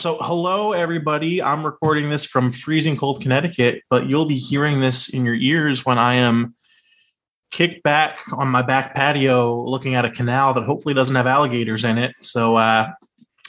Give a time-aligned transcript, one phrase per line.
[0.00, 1.42] So, hello, everybody.
[1.42, 5.84] I'm recording this from freezing cold Connecticut, but you'll be hearing this in your ears
[5.84, 6.54] when I am
[7.50, 11.84] kicked back on my back patio looking at a canal that hopefully doesn't have alligators
[11.84, 12.14] in it.
[12.22, 12.92] So, uh,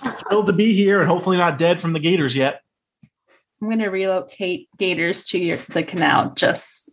[0.03, 2.61] thrilled to be here and hopefully not dead from the gators yet.
[3.61, 6.89] I'm going to relocate gators to your, the canal just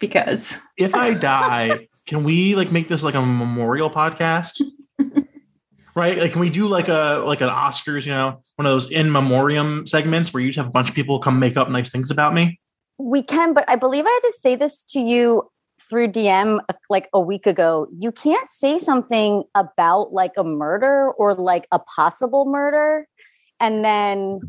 [0.00, 0.56] because.
[0.78, 4.62] If I die, can we like make this like a memorial podcast?
[5.94, 6.18] right?
[6.18, 9.10] Like, can we do like a like an Oscars, you know, one of those in
[9.10, 12.10] memoriam segments where you just have a bunch of people come make up nice things
[12.10, 12.60] about me?
[12.98, 15.50] We can, but I believe I had to say this to you
[15.88, 17.88] through DM like a week ago.
[17.98, 23.06] You can't say something about like a murder or like a possible murder
[23.60, 24.40] and then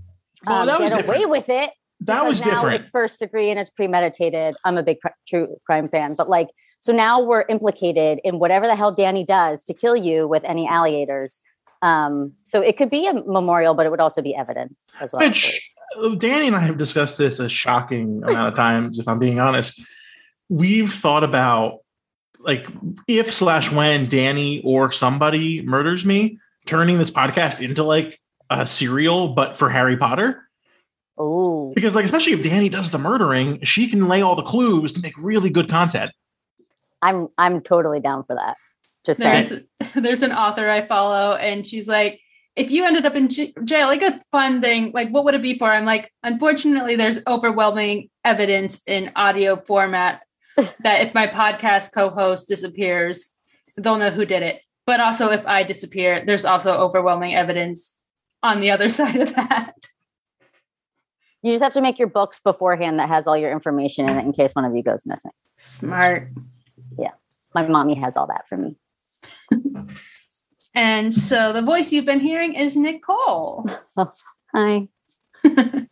[0.45, 1.71] Well, um, that was get away with it.
[2.01, 2.81] That was now different.
[2.81, 4.55] It's first degree and it's premeditated.
[4.63, 6.49] I'm a big cr- true crime fan, but like,
[6.85, 10.67] so now we're implicated in whatever the hell Danny does to kill you with any
[10.67, 11.41] alligators.
[11.81, 15.27] Um, so it could be a memorial, but it would also be evidence as well.
[15.27, 19.17] Which uh, Danny and I have discussed this a shocking amount of times, if I'm
[19.17, 19.81] being honest.
[20.47, 21.79] We've thought about
[22.37, 22.67] like
[23.07, 29.29] if slash when Danny or somebody murders me, turning this podcast into like a serial,
[29.29, 30.47] but for Harry Potter.
[31.17, 34.93] Oh, Because like especially if Danny does the murdering, she can lay all the clues
[34.93, 36.11] to make really good content.
[37.05, 38.57] I'm I'm totally down for that.
[39.05, 39.67] Just saying.
[39.79, 42.19] There's there's an author I follow, and she's like,
[42.55, 45.57] if you ended up in jail, like a fun thing, like what would it be
[45.57, 45.69] for?
[45.69, 50.21] I'm like, unfortunately, there's overwhelming evidence in audio format
[50.55, 53.29] that if my podcast co-host disappears,
[53.77, 54.61] they'll know who did it.
[54.85, 57.95] But also, if I disappear, there's also overwhelming evidence
[58.41, 59.73] on the other side of that.
[61.41, 64.25] You just have to make your books beforehand that has all your information in it
[64.25, 65.31] in case one of you goes missing.
[65.59, 66.29] Smart.
[67.55, 68.75] My mommy has all that for me.
[70.75, 73.65] And so the voice you've been hearing is Nicole.
[74.53, 74.89] Hi.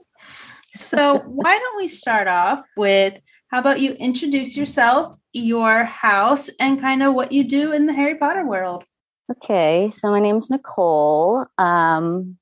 [0.75, 3.19] So why don't we start off with
[3.49, 7.93] how about you introduce yourself, your house, and kind of what you do in the
[7.93, 8.83] Harry Potter world?
[9.31, 11.45] Okay, so my name's Nicole.
[11.59, 12.39] Um,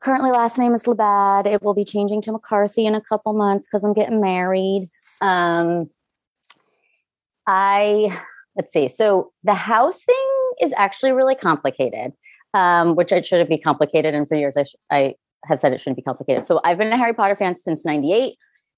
[0.00, 1.46] currently, last name is Labad.
[1.46, 4.88] It will be changing to McCarthy in a couple months because I'm getting married.
[5.20, 5.90] Um,
[7.46, 8.18] I
[8.56, 8.88] let's see.
[8.88, 12.12] So the house thing is actually really complicated,
[12.54, 14.14] um, which it shouldn't be complicated.
[14.14, 15.14] And for years, I, sh- I
[15.46, 16.46] have said it shouldn't be complicated.
[16.46, 18.34] So I've been a Harry Potter fan since '98.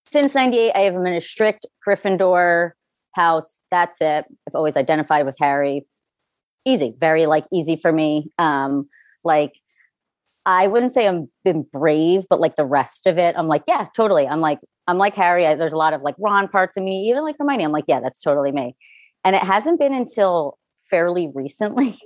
[0.07, 2.73] Since '98, I have been a strict Gryffindor
[3.15, 3.61] house.
[3.71, 4.25] That's it.
[4.47, 5.87] I've always identified with Harry
[6.65, 8.89] easy very like easy for me um
[9.23, 9.53] like
[10.47, 13.87] i wouldn't say i'm been brave but like the rest of it i'm like yeah
[13.97, 14.27] totally.
[14.27, 17.09] I'm like i'm like harry I, there's a lot of like ron parts of me
[17.09, 18.77] even like hermione i'm like yeah that's totally me.
[19.27, 20.59] And it hasn't been until
[20.91, 21.97] fairly recently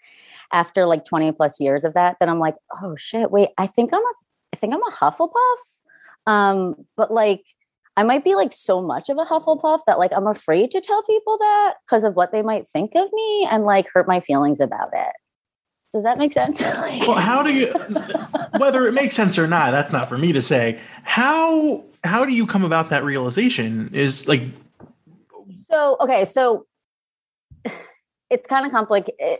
[0.52, 3.92] after like 20 plus years of that that i'm like oh shit wait i think
[3.92, 4.12] i'm a
[4.52, 6.26] i think i'm a hufflepuff?
[6.26, 7.44] Um but like
[7.96, 11.02] I might be like so much of a Hufflepuff that like I'm afraid to tell
[11.04, 14.60] people that because of what they might think of me and like hurt my feelings
[14.60, 15.12] about it.
[15.96, 16.60] Does that make sense?
[16.60, 17.72] Like- Well, how do you
[18.58, 20.78] whether it makes sense or not, that's not for me to say.
[21.04, 23.88] How how do you come about that realization?
[23.94, 24.42] Is like
[25.70, 26.66] so okay, so
[28.28, 29.38] it's kind of complicated.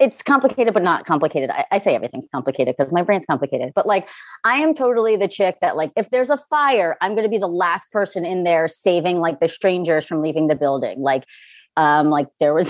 [0.00, 1.50] It's complicated, but not complicated.
[1.50, 3.72] I, I say everything's complicated because my brain's complicated.
[3.74, 4.08] But like,
[4.44, 7.38] I am totally the chick that like, if there's a fire, I'm going to be
[7.38, 11.00] the last person in there saving like the strangers from leaving the building.
[11.00, 11.24] Like,
[11.76, 12.68] um, like there was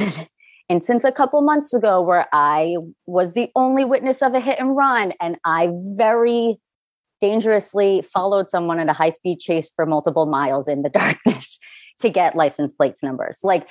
[0.69, 2.77] instance a couple months ago where I
[3.07, 6.59] was the only witness of a hit and run, and I very
[7.21, 11.59] dangerously followed someone in a high speed chase for multiple miles in the darkness
[12.01, 13.39] to get license plates numbers.
[13.43, 13.67] Like,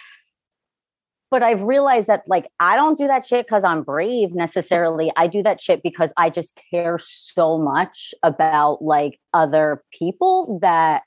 [1.30, 5.12] but I've realized that like I don't do that shit because I'm brave necessarily.
[5.18, 11.02] I do that shit because I just care so much about like other people that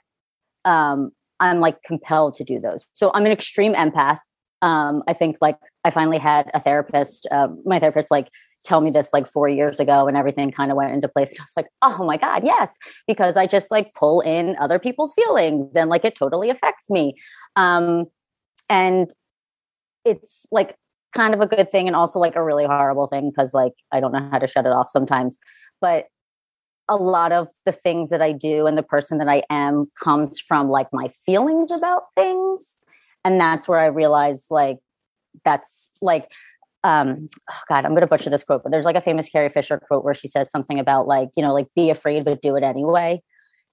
[0.65, 2.87] um I'm like compelled to do those.
[2.93, 4.19] So I'm an extreme empath.
[4.63, 7.27] Um, I think like I finally had a therapist.
[7.31, 8.29] Um, my therapist like
[8.65, 11.35] tell me this like four years ago, and everything kind of went into place.
[11.41, 12.77] I was like, oh my god, yes,
[13.07, 17.15] because I just like pull in other people's feelings, and like it totally affects me.
[17.57, 18.07] Um,
[18.69, 19.11] and
[20.05, 20.77] it's like
[21.15, 24.01] kind of a good thing, and also like a really horrible thing because like I
[24.01, 25.39] don't know how to shut it off sometimes.
[25.81, 26.07] But
[26.89, 30.39] a lot of the things that I do and the person that I am comes
[30.39, 32.79] from like my feelings about things.
[33.27, 34.79] And that's where I realize like
[35.45, 36.31] that's like
[36.85, 39.79] um oh god, I'm gonna butcher this quote, but there's like a famous Carrie Fisher
[39.79, 42.63] quote where she says something about like, you know, like be afraid but do it
[42.63, 43.21] anyway.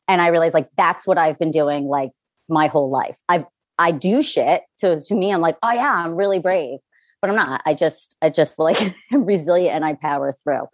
[0.07, 2.09] And I realized like that's what I've been doing like
[2.49, 3.17] my whole life.
[3.29, 3.45] I've
[3.77, 4.63] I do shit.
[4.75, 6.79] So to me, I'm like, oh yeah, I'm really brave.
[7.21, 7.61] but I'm not.
[7.65, 10.67] I just I just like am resilient and I power through.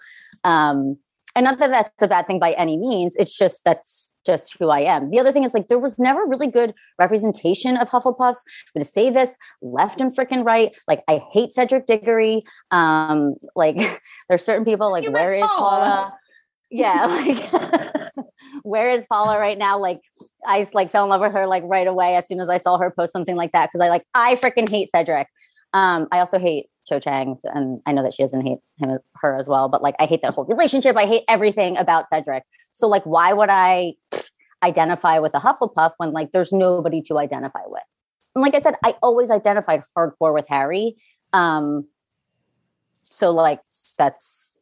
[0.46, 0.98] Um,
[1.36, 3.16] and not that that's a bad thing by any means.
[3.18, 5.10] It's just that's just who I am.
[5.10, 8.38] The other thing is like there was never really good representation of Hufflepuffs.
[8.76, 10.72] I'm to say this left and freaking right.
[10.88, 12.44] Like I hate Cedric Diggory.
[12.70, 13.78] Um, like
[14.30, 16.14] there's certain people like where is Paula.
[16.70, 17.06] Yeah,
[17.52, 18.16] like
[18.64, 19.80] where is Paula right now?
[19.80, 20.00] Like
[20.46, 22.78] I like fell in love with her like right away as soon as I saw
[22.78, 25.28] her post something like that because I like I freaking hate Cedric.
[25.74, 29.00] Um, I also hate Cho Chang, so- and I know that she doesn't hate him
[29.16, 29.70] her as well.
[29.70, 30.96] But like, I hate that whole relationship.
[30.98, 32.44] I hate everything about Cedric.
[32.72, 33.94] So like, why would I
[34.63, 37.83] identify with a Hufflepuff when like there's nobody to identify with?
[38.35, 40.95] And like I said, I always identified hardcore with Harry.
[41.33, 41.88] Um,
[43.03, 43.61] so like
[43.97, 44.57] that's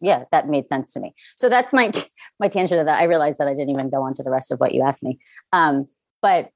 [0.00, 1.14] yeah, that made sense to me.
[1.36, 1.92] So that's my
[2.40, 3.00] my tangent of that.
[3.00, 5.02] I realized that I didn't even go on to the rest of what you asked
[5.02, 5.18] me.
[5.52, 5.88] Um,
[6.22, 6.50] but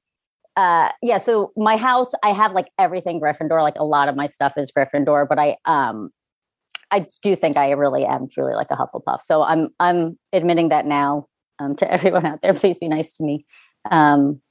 [0.59, 4.25] uh yeah so my house i have like everything gryffindor like a lot of my
[4.25, 6.09] stuff is gryffindor but i um
[6.91, 10.85] i do think i really am truly like a hufflepuff so i'm i'm admitting that
[10.85, 11.27] now
[11.59, 13.45] um to everyone out there please be nice to me
[13.91, 14.41] um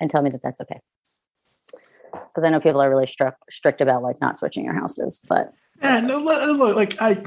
[0.00, 0.80] and tell me that that's okay
[2.12, 5.52] because i know people are really strict strict about like not switching your houses but
[5.82, 7.22] Yeah, no, look, like I.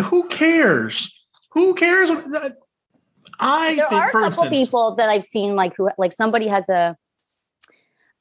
[0.00, 1.26] Who cares?
[1.52, 2.10] Who cares?
[3.40, 6.46] I there think, are a couple instance, people that I've seen like who like somebody
[6.48, 6.96] has a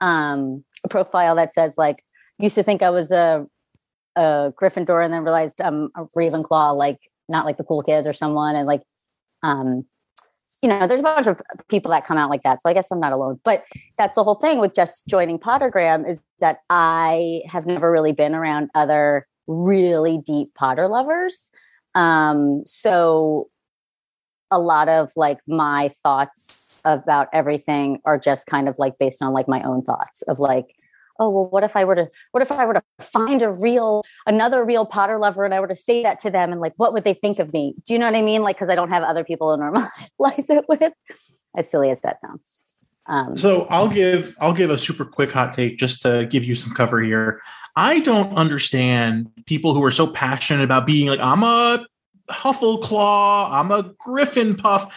[0.01, 2.03] um a profile that says like
[2.39, 3.45] used to think I was a
[4.15, 6.97] a Gryffindor and then realized I'm a Ravenclaw, like
[7.29, 8.81] not like the cool kids or someone, and like
[9.47, 9.85] um
[10.61, 12.61] you know, there's a bunch of people that come out like that.
[12.61, 13.39] So I guess I'm not alone.
[13.43, 13.63] But
[13.97, 18.33] that's the whole thing with just joining Pottergram is that I have never really been
[18.33, 21.51] around other really deep Potter lovers.
[21.93, 23.49] Um, so
[24.49, 29.33] a lot of like my thoughts about everything are just kind of like based on
[29.33, 30.75] like my own thoughts of like
[31.19, 34.03] oh well what if i were to what if i were to find a real
[34.25, 36.93] another real potter lover and i were to say that to them and like what
[36.93, 38.89] would they think of me do you know what i mean like because i don't
[38.89, 40.93] have other people to normalize it with
[41.55, 42.43] as silly as that sounds
[43.07, 46.55] um So I'll give I'll give a super quick hot take just to give you
[46.55, 47.41] some cover here.
[47.75, 51.85] I don't understand people who are so passionate about being like I'm a
[52.29, 54.93] Huffleclaw, I'm a Griffin puff.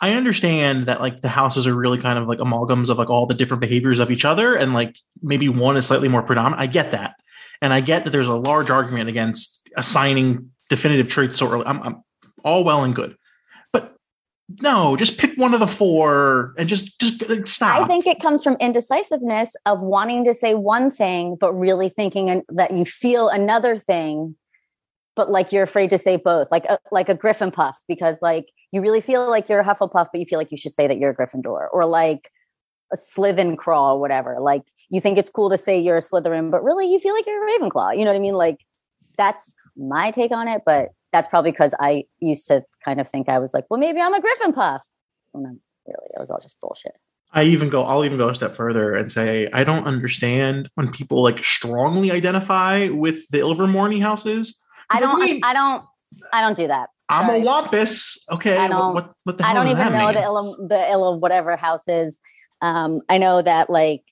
[0.00, 3.26] I understand that like the houses are really kind of like amalgams of like all
[3.26, 6.60] the different behaviors of each other and like maybe one is slightly more predominant.
[6.60, 7.16] I get that.
[7.60, 11.66] And I get that there's a large argument against assigning definitive traits so early.
[11.66, 12.02] I'm, I'm
[12.42, 13.14] all well and good.
[13.74, 13.94] But
[14.62, 17.82] no, just pick one of the four and just just like, stop.
[17.82, 22.42] I think it comes from indecisiveness of wanting to say one thing, but really thinking
[22.48, 24.36] that you feel another thing,
[25.14, 28.46] but like you're afraid to say both, like a, like a Griffin puff, because like
[28.72, 30.98] you really feel like you're a Hufflepuff, but you feel like you should say that
[30.98, 32.30] you're a Gryffindor, or like
[32.92, 34.38] a Slytherin crawl, whatever.
[34.40, 37.26] Like you think it's cool to say you're a Slytherin, but really you feel like
[37.26, 37.98] you're a Ravenclaw.
[37.98, 38.34] You know what I mean?
[38.34, 38.58] Like
[39.16, 43.28] that's my take on it, but that's probably because I used to kind of think
[43.28, 44.84] I was like, well, maybe I'm a Griffin puff.
[45.34, 45.44] And
[45.86, 46.92] really, it was all just bullshit.
[47.32, 50.90] I even go, I'll even go a step further and say, I don't understand when
[50.90, 54.60] people like strongly identify with the Ilvermorny houses.
[54.90, 55.20] I don't.
[55.20, 55.84] wait, I don't.
[56.32, 56.90] I don't do that.
[57.10, 58.24] I'm a Wampus.
[58.30, 58.56] Okay.
[58.56, 60.14] I don't- what, what the I don't even know mean?
[60.14, 62.18] the ill the ill of whatever house is.
[62.62, 64.02] Um, I know that like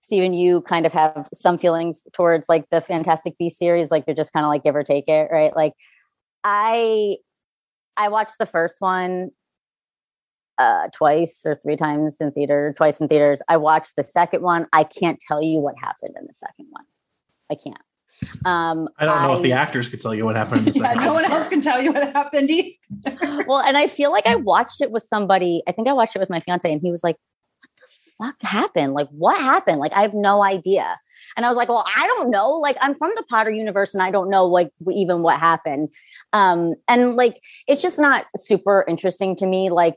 [0.00, 4.14] Stephen, you kind of have some feelings towards like the Fantastic Beast series, like you're
[4.14, 5.54] just kind of like give or take it, right?
[5.56, 5.72] Like
[6.44, 7.16] I
[7.96, 9.30] I watched the first one
[10.58, 13.42] uh twice or three times in theater, twice in theaters.
[13.48, 14.66] I watched the second one.
[14.72, 16.84] I can't tell you what happened in the second one.
[17.50, 17.80] I can't.
[18.44, 20.82] Um I don't know if the actors could tell you what happened in the Yeah,
[20.88, 21.22] second no one.
[21.22, 22.50] one else can tell you what happened.
[22.50, 23.44] either.
[23.46, 25.62] well, and I feel like I watched it with somebody.
[25.68, 27.16] I think I watched it with my fiance, and he was like,
[27.60, 28.92] "What the fuck happened?
[28.94, 29.78] Like, what happened?
[29.80, 30.96] Like, I have no idea."
[31.36, 32.50] And I was like, "Well, I don't know.
[32.52, 35.90] Like, I'm from the Potter universe, and I don't know like even what happened."
[36.32, 39.70] Um, and like, it's just not super interesting to me.
[39.70, 39.96] Like,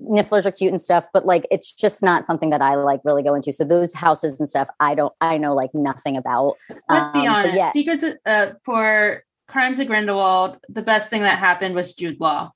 [0.00, 3.22] nifflers are cute and stuff, but like, it's just not something that I like really
[3.22, 3.52] go into.
[3.52, 5.12] So those houses and stuff, I don't.
[5.20, 6.54] I know like nothing about.
[6.88, 7.54] Let's be Um, but honest.
[7.56, 7.70] yeah.
[7.70, 10.58] Secrets uh, for Crimes of Grindelwald.
[10.68, 12.52] The best thing that happened was Jude Law.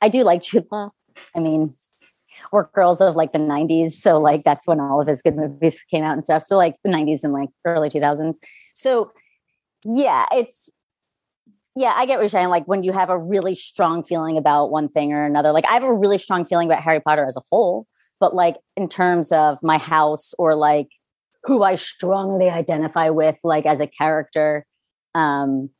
[0.00, 0.90] I do like Jude Law.
[1.36, 1.74] I mean,
[2.52, 3.92] we're girls of like the 90s.
[3.92, 6.42] So, like, that's when all of his good movies came out and stuff.
[6.44, 8.34] So, like, the 90s and like early 2000s.
[8.74, 9.12] So,
[9.84, 10.70] yeah, it's,
[11.80, 12.48] yeah, I get what you're saying.
[12.48, 15.72] Like, when you have a really strong feeling about one thing or another, like, I
[15.72, 17.86] have a really strong feeling about Harry Potter as a whole.
[18.20, 20.88] But, like, in terms of my house or like
[21.44, 24.66] who I strongly identify with, like, as a character,
[25.14, 25.70] um,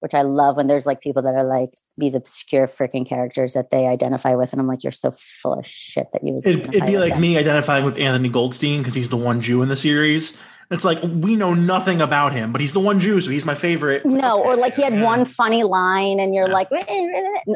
[0.00, 3.70] which I love when there's like people that are like these obscure freaking characters that
[3.70, 6.46] they identify with, and I'm like, you're so full of shit that you would.
[6.46, 7.22] It'd, it'd be like them.
[7.22, 10.38] me identifying with Anthony Goldstein because he's the one Jew in the series.
[10.70, 13.54] It's like we know nothing about him, but he's the one Jew, so he's my
[13.54, 14.04] favorite.
[14.04, 15.04] No, or like he had Yeah.
[15.04, 16.52] one funny line, and you're Yeah.
[16.52, 16.68] like,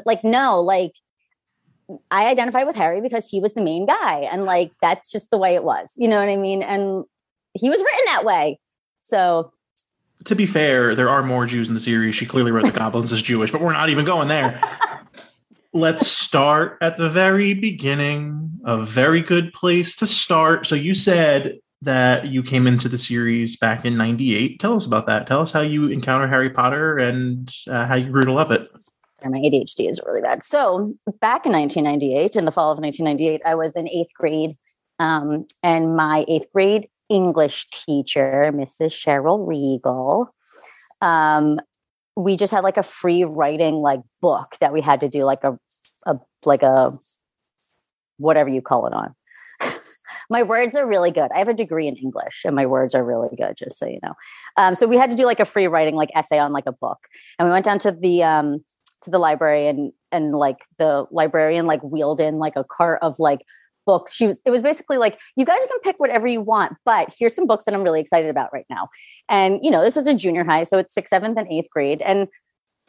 [0.07, 0.95] like no, like
[2.11, 5.37] I identify with Harry because he was the main guy, and like that's just the
[5.37, 5.93] way it was.
[5.97, 6.63] You know what I mean?
[6.63, 7.05] And
[7.53, 8.59] he was written that way.
[9.01, 9.53] So
[10.25, 12.15] To be fair, there are more Jews in the series.
[12.15, 14.59] She clearly wrote the goblins as Jewish, but we're not even going there.
[15.75, 18.53] Let's start at the very beginning.
[18.65, 20.67] A very good place to start.
[20.67, 24.61] So you said that you came into the series back in 98.
[24.61, 25.27] Tell us about that.
[25.27, 28.69] Tell us how you encountered Harry Potter and uh, how you grew to love it.
[29.25, 30.45] my ADHD is really bad.
[30.45, 34.57] So back in 1998, in the fall of 1998, I was in eighth grade,
[35.01, 38.93] um, and my eighth grade English teacher, Mrs.
[38.93, 40.33] Cheryl Regal,
[41.01, 41.61] um,
[42.17, 45.43] we just had like a free writing like book that we had to do like
[45.43, 45.59] a,
[46.07, 46.97] a like a
[48.19, 49.15] whatever you call it on.
[50.33, 51.31] My words are really good.
[51.35, 53.57] I have a degree in English, and my words are really good.
[53.57, 54.15] Just so you know.
[54.57, 56.73] Um, so we had to do like a free writing like essay on like a
[56.73, 56.99] book,
[57.39, 58.65] and we went down to the um,
[59.03, 63.19] to the library and and like the librarian like wheeled in like a cart of
[63.19, 63.41] like
[63.85, 67.13] books she was it was basically like you guys can pick whatever you want but
[67.19, 68.89] here's some books that i'm really excited about right now
[69.29, 72.01] and you know this is a junior high so it's sixth seventh and eighth grade
[72.03, 72.29] and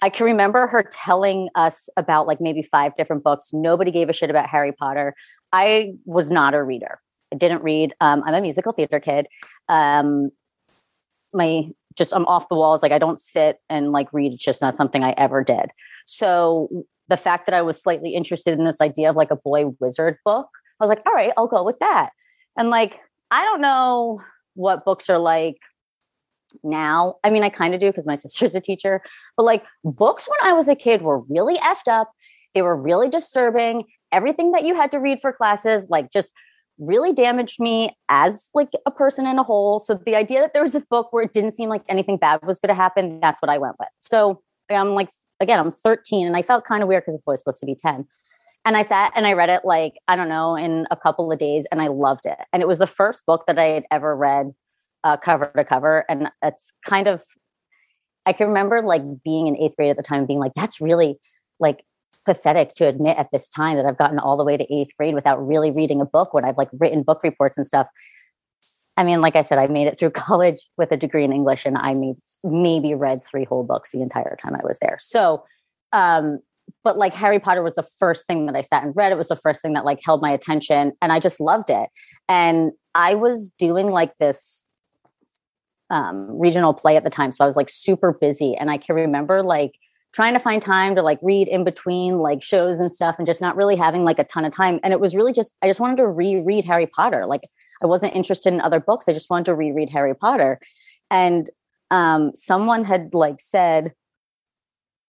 [0.03, 4.13] i can remember her telling us about like maybe five different books nobody gave a
[4.13, 5.15] shit about harry potter
[5.51, 6.99] i was not a reader
[7.33, 9.27] i didn't read um, i'm a musical theater kid
[9.69, 10.29] um,
[11.33, 14.61] my just i'm off the walls like i don't sit and like read it's just
[14.61, 15.71] not something i ever did
[16.05, 19.67] so the fact that I was slightly interested in this idea of like a boy
[19.79, 20.47] wizard book,
[20.79, 22.11] I was like, all right, I'll go with that.
[22.57, 22.99] And like,
[23.31, 24.21] I don't know
[24.55, 25.57] what books are like
[26.63, 27.15] now.
[27.23, 29.01] I mean, I kind of do because my sister's a teacher,
[29.35, 32.11] but like books when I was a kid were really effed up.
[32.53, 33.85] They were really disturbing.
[34.11, 36.33] Everything that you had to read for classes, like just
[36.79, 39.79] really damaged me as like a person in a whole.
[39.79, 42.39] So the idea that there was this book where it didn't seem like anything bad
[42.43, 43.89] was going to happen, that's what I went with.
[43.99, 47.39] So I'm like again, I'm 13 and I felt kind of weird because this boy's
[47.39, 48.07] supposed to be 10.
[48.65, 51.37] And I sat and I read it like, I don't know, in a couple of
[51.37, 52.37] days and I loved it.
[52.53, 54.53] And it was the first book that I had ever read
[55.03, 56.05] uh, cover to cover.
[56.07, 57.23] And it's kind of,
[58.25, 61.19] I can remember like being in eighth grade at the time being like, that's really
[61.59, 61.83] like
[62.25, 65.15] pathetic to admit at this time that I've gotten all the way to eighth grade
[65.15, 67.87] without really reading a book when I've like written book reports and stuff.
[68.95, 71.65] I mean, like I said, I made it through college with a degree in English,
[71.65, 74.97] and I made, maybe read three whole books the entire time I was there.
[75.01, 75.43] So,
[75.91, 76.39] um,
[76.83, 79.11] but like Harry Potter was the first thing that I sat and read.
[79.11, 81.89] It was the first thing that like held my attention, and I just loved it.
[82.29, 84.63] And I was doing like this
[85.89, 88.95] um, regional play at the time, so I was like super busy, and I can
[88.95, 89.73] remember like
[90.13, 93.41] trying to find time to like read in between like shows and stuff, and just
[93.41, 94.79] not really having like a ton of time.
[94.83, 97.41] And it was really just I just wanted to reread Harry Potter, like.
[97.83, 99.07] I wasn't interested in other books.
[99.07, 100.59] I just wanted to reread Harry Potter.
[101.11, 101.49] And
[101.91, 103.91] um, someone had like said,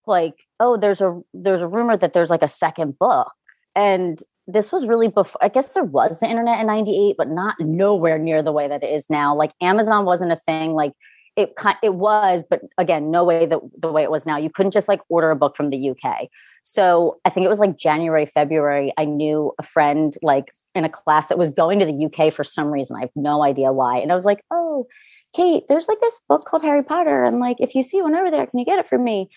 [0.05, 3.31] like, oh, there's a there's a rumor that there's like a second book.
[3.75, 7.55] And this was really before I guess there was the internet in 98, but not
[7.59, 9.35] nowhere near the way that it is now.
[9.35, 10.73] Like Amazon wasn't a thing.
[10.73, 10.91] Like
[11.35, 14.37] it it was, but again, no way that the way it was now.
[14.37, 16.29] You couldn't just like order a book from the UK.
[16.63, 18.91] So I think it was like January, February.
[18.97, 22.43] I knew a friend like in a class that was going to the UK for
[22.43, 22.95] some reason.
[22.97, 23.99] I have no idea why.
[23.99, 24.87] And I was like, oh,
[25.35, 27.23] Kate, there's like this book called Harry Potter.
[27.23, 29.29] And like, if you see one over there, can you get it for me?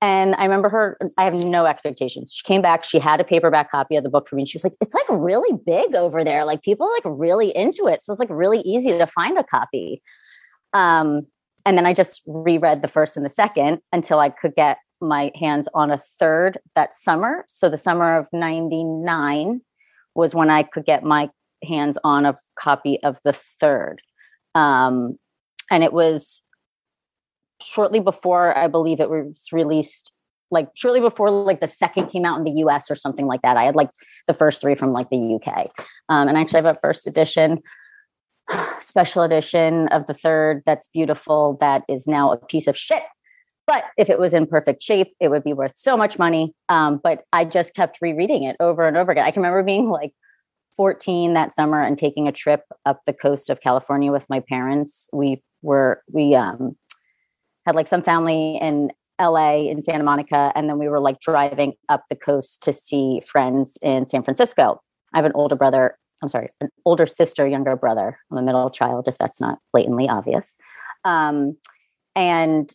[0.00, 2.32] And I remember her, I have no expectations.
[2.34, 4.42] She came back, she had a paperback copy of the book for me.
[4.42, 6.44] And she was like, it's like really big over there.
[6.44, 8.02] Like people like really into it.
[8.02, 10.02] So it's like really easy to find a copy.
[10.72, 11.28] Um,
[11.64, 15.30] and then I just reread the first and the second until I could get my
[15.34, 17.44] hands on a third that summer.
[17.48, 19.60] So the summer of 99
[20.14, 21.30] was when I could get my
[21.64, 24.00] hands on a copy of the third.
[24.54, 25.18] Um,
[25.70, 26.42] and it was
[27.60, 30.12] shortly before I believe it was released,
[30.50, 33.56] like shortly before like the second came out in the US or something like that.
[33.56, 33.90] I had like
[34.26, 35.70] the first three from like the UK.
[36.08, 37.62] Um, and actually I have a first edition
[38.82, 43.02] special edition of the third that's beautiful that is now a piece of shit.
[43.66, 46.54] But if it was in perfect shape it would be worth so much money.
[46.68, 49.24] Um, but i just kept rereading it over and over again.
[49.24, 50.12] I can remember being like
[50.76, 55.08] 14 that summer and taking a trip up the coast of california with my parents.
[55.12, 56.76] We were we um,
[57.66, 58.90] had like some family in
[59.20, 63.20] la in santa monica and then we were like driving up the coast to see
[63.24, 64.80] friends in san francisco.
[65.14, 68.18] I have an older brother I'm sorry, an older sister, younger brother.
[68.30, 70.56] I'm a middle child, if that's not blatantly obvious.
[71.04, 71.56] Um,
[72.14, 72.72] and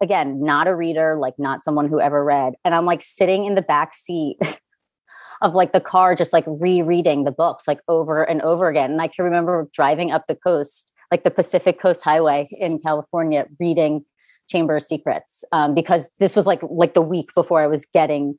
[0.00, 2.54] again, not a reader, like not someone who ever read.
[2.64, 4.38] And I'm like sitting in the back seat
[5.42, 8.92] of like the car, just like rereading the books like over and over again.
[8.92, 13.46] And I can remember driving up the coast like the Pacific Coast Highway in California
[13.60, 14.04] reading
[14.50, 18.38] Chamber of Secrets um, because this was like like the week before I was getting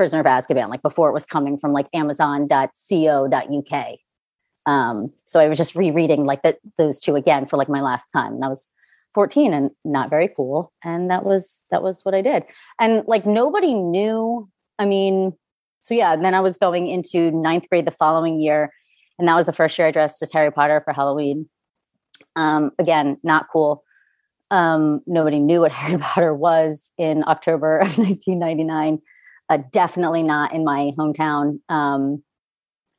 [0.00, 3.98] Prisoner of Azkaban, like before it was coming from like Amazon.co.uk.
[4.64, 6.40] Um, so I was just rereading like
[6.78, 8.70] those two again for like my last time, and I was
[9.12, 12.44] 14 and not very cool, and that was that was what I did.
[12.80, 14.48] And like nobody knew.
[14.78, 15.34] I mean,
[15.82, 16.14] so yeah.
[16.14, 18.72] And then I was going into ninth grade the following year,
[19.18, 21.46] and that was the first year I dressed as Harry Potter for Halloween.
[22.36, 23.84] Um, again, not cool.
[24.50, 29.02] Um, nobody knew what Harry Potter was in October of 1999.
[29.50, 31.58] Uh, definitely not in my hometown.
[31.68, 32.22] Um,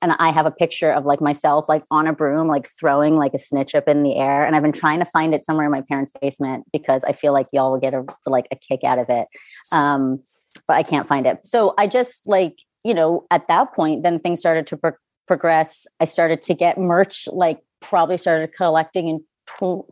[0.02, 3.34] and I have a picture of like myself, like on a broom, like throwing like
[3.34, 4.44] a snitch up in the air.
[4.44, 7.32] And I've been trying to find it somewhere in my parents' basement because I feel
[7.32, 9.28] like y'all will get a like a kick out of it.
[9.72, 10.22] Um,
[10.68, 11.46] but I can't find it.
[11.46, 14.92] So I just like you know at that point, then things started to pro-
[15.28, 15.88] progress.
[16.02, 19.24] I started to get merch, like probably started collecting in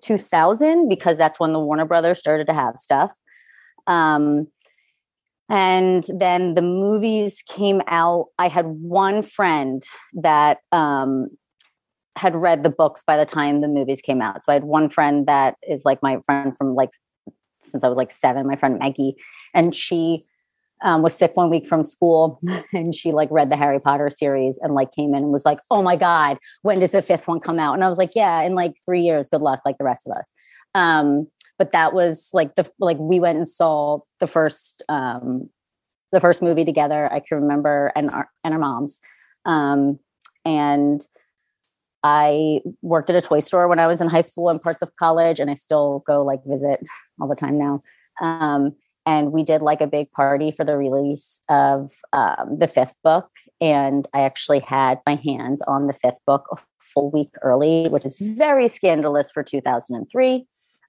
[0.01, 3.15] 2000 because that's when the Warner Brothers started to have stuff.
[3.87, 4.47] Um,
[5.49, 8.27] and then the movies came out.
[8.37, 11.29] I had one friend that um,
[12.15, 14.43] had read the books by the time the movies came out.
[14.43, 16.91] So I had one friend that is like my friend from like
[17.63, 19.15] since I was like seven, my friend Maggie,
[19.53, 20.23] and she
[20.81, 22.39] um, was sick one week from school
[22.73, 25.59] and she like read the Harry Potter series and like came in and was like,
[25.71, 27.73] oh my God, when does the fifth one come out?
[27.73, 30.15] And I was like, yeah, in like three years, good luck, like the rest of
[30.15, 30.31] us.
[30.75, 31.27] Um,
[31.59, 35.49] but that was like the like we went and saw the first um
[36.11, 37.11] the first movie together.
[37.11, 38.99] I can remember and our and our moms.
[39.45, 39.99] Um,
[40.45, 41.05] and
[42.03, 44.95] I worked at a toy store when I was in high school and parts of
[44.95, 46.79] college, and I still go like visit
[47.19, 47.81] all the time now.
[48.21, 48.75] Um,
[49.05, 53.29] and we did like a big party for the release of um, the fifth book
[53.61, 58.05] and i actually had my hands on the fifth book a full week early which
[58.05, 60.45] is very scandalous for 2003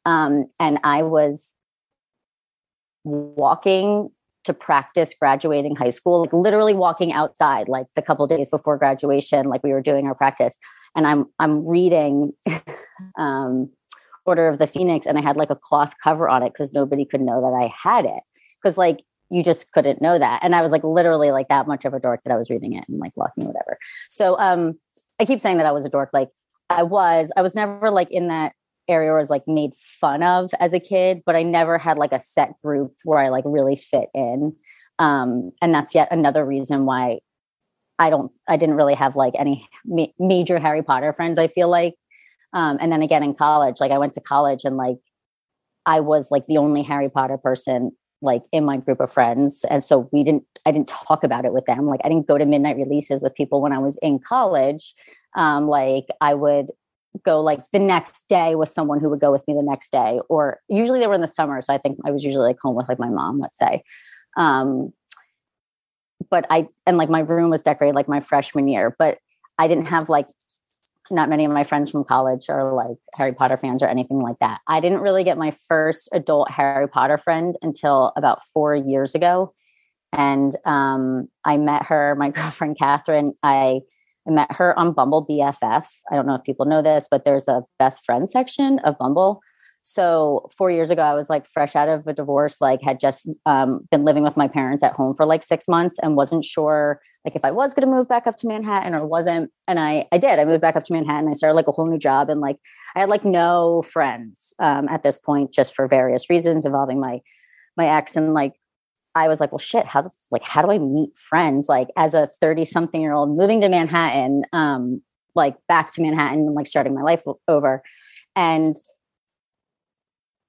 [0.07, 1.53] um, and i was
[3.05, 4.11] walking
[4.45, 9.47] to practice graduating high school like literally walking outside like the couple days before graduation
[9.47, 10.59] like we were doing our practice
[10.97, 12.33] and i'm i'm reading
[13.19, 13.71] um,
[14.27, 17.05] Order of the Phoenix and I had like a cloth cover on it because nobody
[17.05, 18.23] could know that I had it.
[18.63, 20.41] Because like you just couldn't know that.
[20.43, 22.75] And I was like literally like that much of a dork that I was reading
[22.75, 23.79] it and like walking whatever.
[24.09, 24.79] So um
[25.19, 26.11] I keep saying that I was a dork.
[26.13, 26.29] Like
[26.69, 28.53] I was, I was never like in that
[28.91, 32.21] area was like made fun of as a kid, but I never had like a
[32.21, 34.55] set group where I like really fit in.
[34.99, 37.21] Um, and that's yet another reason why
[37.99, 41.39] I don't, I didn't really have like any ma- major Harry Potter friends.
[41.39, 41.95] I feel like
[42.53, 44.97] um, and then again in college, like I went to college and like
[45.87, 49.65] I was like the only Harry Potter person like in my group of friends.
[49.71, 51.87] And so we didn't, I didn't talk about it with them.
[51.87, 54.95] Like I didn't go to midnight releases with people when I was in college.
[55.37, 56.67] Um, like I would
[57.25, 60.19] go like the next day with someone who would go with me the next day,
[60.29, 61.61] or usually they were in the summer.
[61.63, 63.83] So I think I was usually like home with like my mom, let's say.
[64.37, 64.93] Um,
[66.31, 69.19] but I, and like my room was decorated like my freshman year, but
[69.59, 70.29] I didn't have like
[71.11, 74.39] not many of my friends from college are like Harry Potter fans or anything like
[74.41, 74.61] that.
[74.69, 79.53] I didn't really get my first adult Harry Potter friend until about four years ago.
[80.13, 83.35] And um, I met her, my girlfriend Catherine.
[83.43, 83.81] I,
[84.31, 85.87] I met her on Bumble BFF.
[86.11, 89.41] I don't know if people know this, but there's a best friend section of Bumble.
[89.83, 93.27] So four years ago, I was like fresh out of a divorce, like had just
[93.47, 97.01] um, been living with my parents at home for like six months and wasn't sure
[97.25, 99.51] like if I was going to move back up to Manhattan or wasn't.
[99.67, 101.29] And I, I did, I moved back up to Manhattan.
[101.29, 102.57] I started like a whole new job and like,
[102.95, 107.21] I had like no friends um, at this point, just for various reasons involving my,
[107.77, 108.17] my ex.
[108.17, 108.55] And like,
[109.15, 111.69] I was like, well, shit, how, the, like, how do I meet friends?
[111.69, 115.03] Like as a 30 something year old moving to Manhattan, um,
[115.35, 117.83] like back to Manhattan and like starting my life over.
[118.37, 118.77] And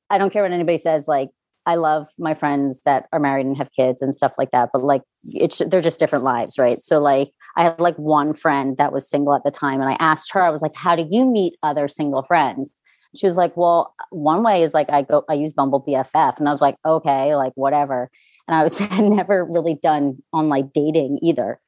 [0.10, 1.30] I don't care what anybody says, like,
[1.66, 4.84] I love my friends that are married and have kids and stuff like that, but
[4.84, 6.80] like it's they're just different lives, right?
[6.80, 9.98] So like I had like one friend that was single at the time and I
[10.00, 12.82] asked her I was like how do you meet other single friends?
[13.16, 16.48] She was like, "Well, one way is like I go I use Bumble BFF." And
[16.48, 18.10] I was like, "Okay, like whatever."
[18.48, 21.60] And I was never really done on like dating either.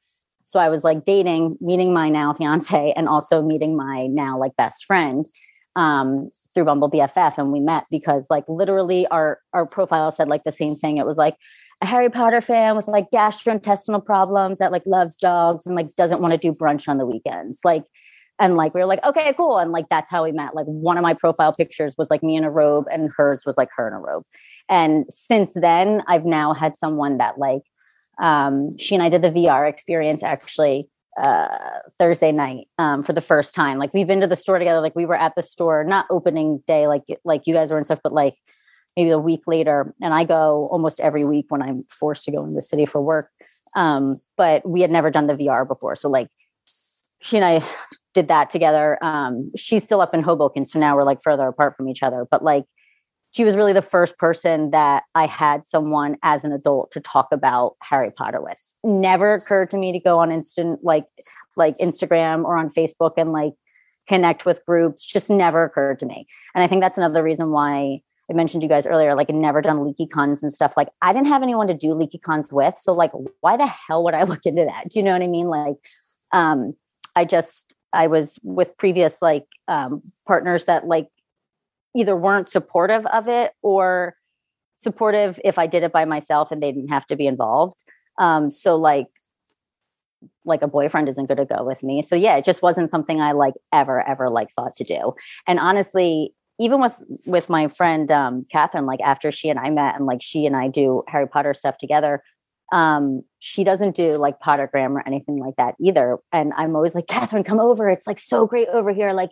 [0.44, 4.56] So I was like dating, meeting my now fiance and also meeting my now like
[4.56, 5.26] best friend
[5.76, 10.44] um, through Bumble BFF, and we met because like literally our our profile said like
[10.44, 10.98] the same thing.
[10.98, 11.36] It was like
[11.82, 16.20] a Harry Potter fan with like gastrointestinal problems that like loves dogs and like doesn't
[16.20, 17.58] want to do brunch on the weekends.
[17.64, 17.84] Like
[18.38, 20.96] and like we were like okay cool and like that's how we met like one
[20.96, 23.86] of my profile pictures was like me in a robe and hers was like her
[23.86, 24.24] in a robe
[24.68, 27.62] and since then i've now had someone that like
[28.20, 33.20] um she and i did the vr experience actually uh, Thursday night um, for the
[33.20, 33.78] first time.
[33.78, 34.80] Like we've been to the store together.
[34.80, 37.86] Like we were at the store, not opening day, like like you guys were and
[37.86, 38.36] stuff, but like
[38.96, 39.94] maybe a week later.
[40.02, 43.00] And I go almost every week when I'm forced to go in the city for
[43.00, 43.30] work.
[43.76, 46.28] Um, but we had never done the VR before, so like
[47.22, 47.66] she and I
[48.12, 49.02] did that together.
[49.02, 52.26] Um, she's still up in Hoboken, so now we're like further apart from each other.
[52.30, 52.64] But like
[53.34, 57.28] she was really the first person that I had someone as an adult to talk
[57.32, 58.60] about Harry Potter with.
[58.84, 61.04] Never occurred to me to go on instant like
[61.56, 63.54] like Instagram or on Facebook and like
[64.06, 65.04] connect with groups.
[65.04, 66.28] Just never occurred to me.
[66.54, 69.78] And I think that's another reason why I mentioned you guys earlier, like never done
[69.78, 70.74] LeakyCons and stuff.
[70.76, 72.78] Like I didn't have anyone to do LeakyCons with.
[72.78, 74.90] So like why the hell would I look into that?
[74.90, 75.48] Do you know what I mean?
[75.48, 75.76] Like
[76.30, 76.66] um
[77.16, 81.08] I just I was with previous like um partners that like
[81.96, 84.14] either weren't supportive of it or
[84.76, 87.82] supportive if I did it by myself and they didn't have to be involved.
[88.18, 89.06] Um, so like
[90.46, 92.02] like a boyfriend isn't going to go with me.
[92.02, 95.14] So yeah, it just wasn't something I like ever ever like thought to do.
[95.46, 99.96] And honestly, even with with my friend um Catherine, like after she and I met
[99.96, 102.22] and like she and I do Harry Potter stuff together,
[102.72, 106.18] um, she doesn't do like Pottergram or anything like that either.
[106.32, 107.88] And I'm always like, Catherine, come over.
[107.88, 109.12] It's like so great over here.
[109.12, 109.30] Like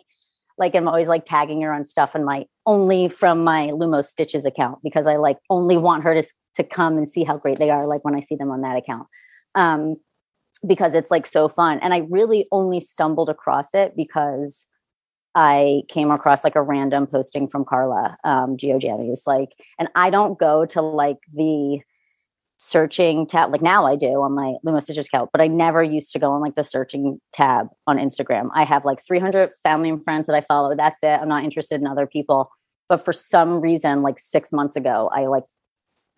[0.57, 4.45] like I'm always like tagging her on stuff and my only from my Lumos Stitches
[4.45, 7.71] account because I like only want her to to come and see how great they
[7.71, 9.07] are like when I see them on that account.
[9.55, 9.95] Um
[10.65, 14.67] because it's like so fun and I really only stumbled across it because
[15.35, 20.09] I came across like a random posting from Carla um Geo Jammies like and I
[20.09, 21.81] don't go to like the
[22.63, 23.51] searching tab.
[23.51, 26.31] Like now I do on my Lumos Stitches account, but I never used to go
[26.31, 28.49] on like the searching tab on Instagram.
[28.53, 30.75] I have like 300 family and friends that I follow.
[30.75, 31.19] That's it.
[31.19, 32.49] I'm not interested in other people.
[32.87, 35.43] But for some reason, like six months ago, I like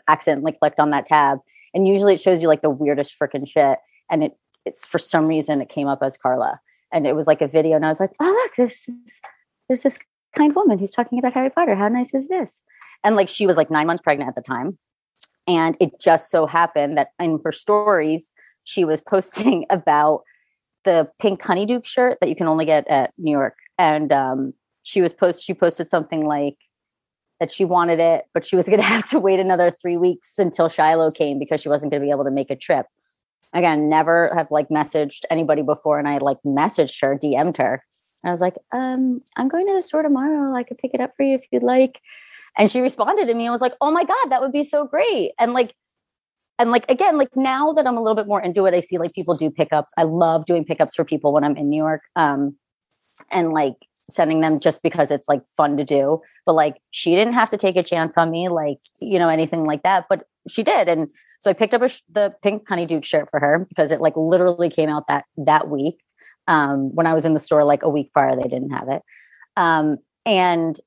[0.08, 1.40] accidentally clicked on that tab.
[1.74, 3.80] And usually it shows you like the weirdest freaking shit.
[4.10, 6.60] And it it's for some reason it came up as Carla.
[6.92, 7.76] And it was like a video.
[7.76, 9.22] And I was like, oh look, there's this,
[9.68, 10.00] there's this
[10.36, 11.76] kind woman who's talking about Harry Potter.
[11.76, 12.62] How nice is this?
[13.04, 14.78] And like she was like nine months pregnant at the time
[15.48, 20.24] and it just so happened that in her stories, she was posting about
[20.84, 23.58] the pink honeydukes shirt that you can only get at New York.
[23.78, 24.54] And um,
[24.84, 26.58] she was post she posted something like
[27.40, 30.70] that she wanted it, but she was to have to wait another three weeks until
[30.70, 32.86] Shiloh came because she wasn't to be able to make a trip.
[33.54, 37.84] Again, never have like messaged anybody before, and I like messaged her, DM'd her.
[38.24, 40.56] And I was like, um, I'm going to the store tomorrow.
[40.56, 42.02] I could pick it up for you if you'd like.
[42.58, 44.86] And she responded to me and was like, "Oh my god, that would be so
[44.86, 45.74] great." And like
[46.60, 48.98] and like again, like now that I'm a little bit more into it, I see
[48.98, 49.94] like people do pickups.
[49.98, 52.02] I love doing pickups for people when I'm in New York.
[52.16, 52.56] Um
[53.32, 53.76] and like
[54.10, 56.22] sending them just because it's like fun to do.
[56.46, 59.66] But like she didn't have to take a chance on me, like, you know, anything
[59.66, 60.06] like that.
[60.10, 60.88] But she did.
[60.90, 64.16] And so I picked up sh- the pink honeydukes shirt for her because it like
[64.16, 66.00] literally came out that that week.
[66.48, 69.02] Um, when I was in the store like a week prior, they didn't have it.
[69.58, 70.80] Um, and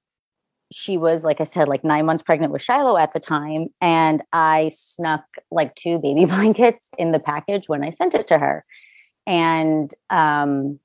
[0.70, 3.68] she was, like I said, like nine months pregnant with Shiloh at the time.
[3.81, 8.38] And I snuck like two baby blankets in the package when I sent it to
[8.38, 8.64] her.
[9.26, 10.81] And um,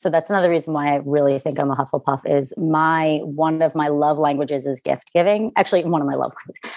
[0.00, 3.74] so that's another reason why I really think I'm a Hufflepuff is my one of
[3.74, 5.52] my love languages is gift giving.
[5.56, 6.32] Actually, one of my love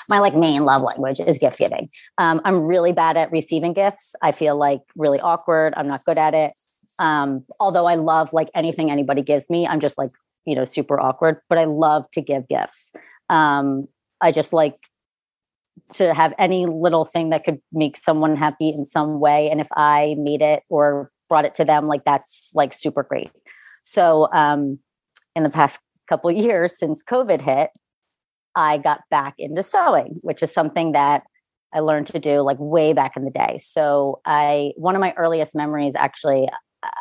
[0.10, 1.90] my like main love language is gift giving.
[2.18, 4.14] Um, I'm really bad at receiving gifts.
[4.22, 5.74] I feel like really awkward.
[5.78, 6.52] I'm not good at it.
[7.00, 10.12] Um, although I love like anything anybody gives me, I'm just like
[10.46, 12.92] you know super awkward but i love to give gifts.
[13.30, 13.88] Um
[14.22, 14.78] i just like
[15.96, 19.68] to have any little thing that could make someone happy in some way and if
[19.76, 23.32] i made it or brought it to them like that's like super great.
[23.84, 24.80] So um
[25.36, 27.72] in the past couple years since covid hit
[28.56, 31.24] i got back into sewing which is something that
[31.74, 33.58] i learned to do like way back in the day.
[33.60, 36.48] So i one of my earliest memories actually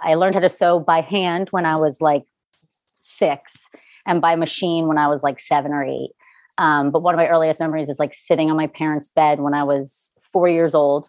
[0.03, 2.23] i learned how to sew by hand when i was like
[3.23, 3.53] six
[4.05, 6.11] and by machine when I was like seven or eight.
[6.59, 9.55] Um, but one of my earliest memories is like sitting on my parents' bed when
[9.55, 11.09] I was four years old.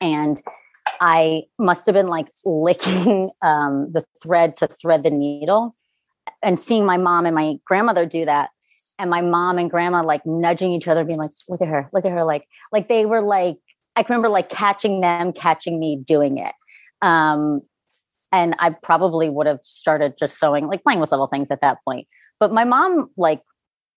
[0.00, 0.40] And
[1.00, 5.74] I must have been like licking um, the thread to thread the needle
[6.42, 8.50] and seeing my mom and my grandmother do that.
[8.98, 12.04] And my mom and grandma like nudging each other, being like, look at her, look
[12.04, 12.22] at her.
[12.22, 13.56] Like, like they were like,
[13.96, 16.54] I remember like catching them, catching me doing it.
[17.02, 17.62] Um,
[18.34, 21.78] and I probably would have started just sewing, like playing with little things at that
[21.84, 22.08] point.
[22.40, 23.42] But my mom, like,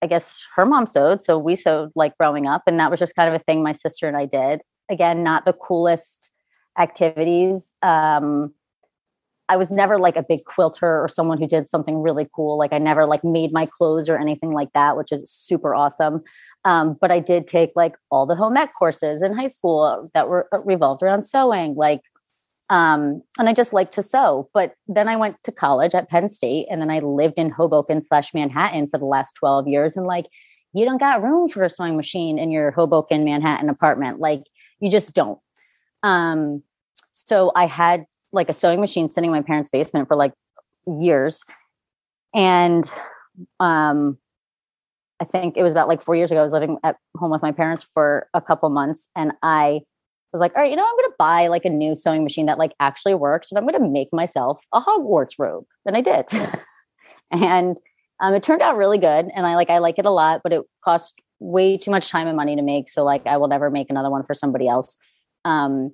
[0.03, 3.15] I guess her mom sewed, so we sewed like growing up, and that was just
[3.15, 4.61] kind of a thing my sister and I did.
[4.89, 6.31] Again, not the coolest
[6.77, 7.73] activities.
[7.81, 8.53] Um,
[9.49, 12.59] I was never like a big quilter or someone who did something really cool.
[12.59, 16.21] Like I never like made my clothes or anything like that, which is super awesome.
[16.63, 20.27] Um, but I did take like all the home ec courses in high school that
[20.27, 22.01] were uh, revolved around sewing, like
[22.69, 24.49] Um, and I just like to sew.
[24.53, 28.01] But then I went to college at Penn State and then I lived in Hoboken
[28.01, 29.95] slash Manhattan for the last 12 years.
[29.95, 30.25] And like,
[30.73, 34.19] you don't got room for a sewing machine in your Hoboken, Manhattan apartment.
[34.19, 34.43] Like,
[34.79, 35.39] you just don't.
[36.03, 36.63] Um,
[37.13, 40.33] so I had like a sewing machine sitting in my parents' basement for like
[40.85, 41.43] years.
[42.35, 42.89] And
[43.59, 44.17] um,
[45.19, 46.41] I think it was about like four years ago.
[46.41, 49.81] I was living at home with my parents for a couple months, and I
[50.33, 52.47] was like, all right, you know, I'm going to buy like a new sewing machine
[52.47, 55.65] that like actually works, and I'm going to make myself a Hogwarts robe.
[55.85, 56.25] And I did,
[57.31, 57.77] and
[58.19, 60.53] um, it turned out really good, and I like I like it a lot, but
[60.53, 62.89] it cost way too much time and money to make.
[62.89, 64.97] So like, I will never make another one for somebody else.
[65.45, 65.93] Um,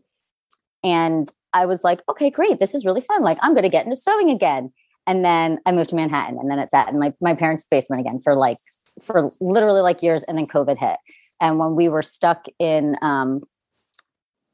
[0.83, 3.21] and I was like, okay, great, this is really fun.
[3.21, 4.71] Like, I'm going to get into sewing again.
[5.05, 7.99] And then I moved to Manhattan, and then it sat in my my parents' basement
[7.99, 8.57] again for like
[9.03, 10.97] for literally like years, and then COVID hit.
[11.41, 13.41] And when we were stuck in, um,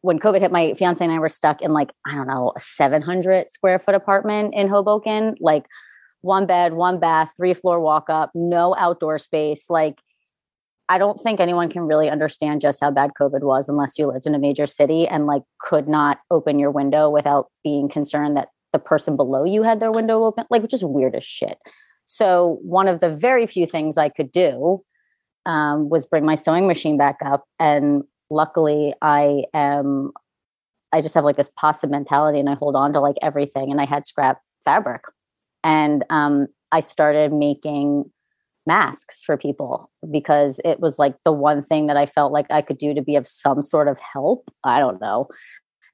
[0.01, 2.59] when COVID hit, my fiance and I were stuck in like I don't know a
[2.59, 5.65] 700 square foot apartment in Hoboken, like
[6.21, 9.65] one bed, one bath, three floor walk up, no outdoor space.
[9.69, 9.95] Like
[10.88, 14.25] I don't think anyone can really understand just how bad COVID was unless you lived
[14.25, 18.49] in a major city and like could not open your window without being concerned that
[18.73, 21.57] the person below you had their window open, like which is weird as shit.
[22.05, 24.81] So one of the very few things I could do
[25.45, 30.12] um, was bring my sewing machine back up, and luckily I am.
[30.92, 33.72] I just have like this positive mentality, and I hold on to like everything.
[33.72, 35.04] And I had scrap fabric,
[35.63, 38.12] and um, I started making
[38.65, 42.62] masks for people because it was like the one thing that I felt like I
[42.62, 44.50] could do to be of some sort of help.
[44.63, 45.28] I don't know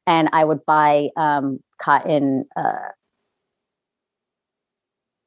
[0.08, 2.46] and I would buy um, cotton.
[2.56, 2.90] Uh,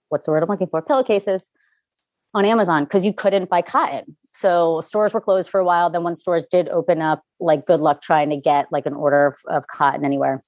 [0.09, 0.83] what's the word I'm looking for?
[0.83, 1.49] Pillowcases
[2.35, 4.17] on Amazon because you couldn't buy cotton.
[4.35, 5.91] So stores were closed for a while.
[5.91, 9.27] Then when stores did open up, like good luck trying to get like an order
[9.27, 10.43] of, of cotton anywhere.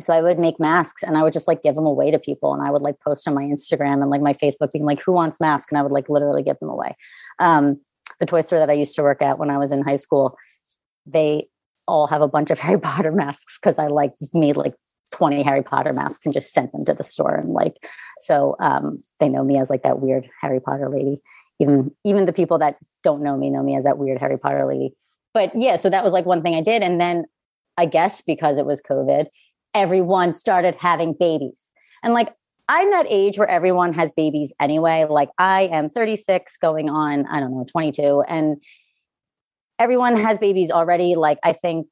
[0.00, 2.52] So I would make masks and I would just like give them away to people.
[2.52, 5.12] And I would like post on my Instagram and like my Facebook being like, who
[5.12, 5.70] wants masks?
[5.70, 6.94] And I would like literally give them away.
[7.38, 7.80] Um,
[8.18, 10.36] the toy store that I used to work at when I was in high school,
[11.06, 11.44] they
[11.86, 14.74] all have a bunch of Harry Potter masks because I like made like
[15.14, 17.36] 20 Harry Potter masks and just sent them to the store.
[17.36, 17.76] And like,
[18.18, 21.22] so um, they know me as like that weird Harry Potter lady.
[21.60, 24.66] Even even the people that don't know me know me as that weird Harry Potter
[24.66, 24.92] lady.
[25.32, 26.82] But yeah, so that was like one thing I did.
[26.82, 27.26] And then
[27.76, 29.26] I guess because it was COVID,
[29.72, 31.70] everyone started having babies.
[32.02, 32.34] And like
[32.68, 35.06] I'm that age where everyone has babies anyway.
[35.08, 38.22] Like I am 36 going on, I don't know, 22.
[38.22, 38.60] And
[39.78, 41.14] everyone has babies already.
[41.14, 41.86] Like I think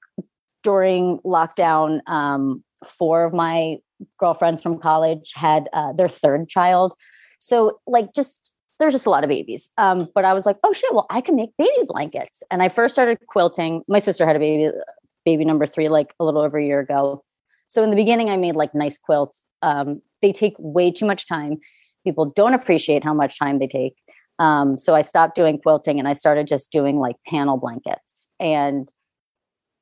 [0.65, 3.79] during lockdown, um, four of my
[4.19, 6.95] girlfriends from college had uh, their third child.
[7.39, 9.71] So like just there's just a lot of babies.
[9.79, 12.43] Um, but I was like, oh shit, well I can make baby blankets.
[12.51, 13.83] And I first started quilting.
[13.89, 14.77] My sister had a baby,
[15.25, 17.23] baby number three, like a little over a year ago.
[17.67, 19.43] So in the beginning, I made like nice quilts.
[19.63, 21.59] Um, they take way too much time.
[22.05, 23.95] People don't appreciate how much time they take.
[24.39, 28.29] Um, so I stopped doing quilting and I started just doing like panel blankets.
[28.41, 28.91] And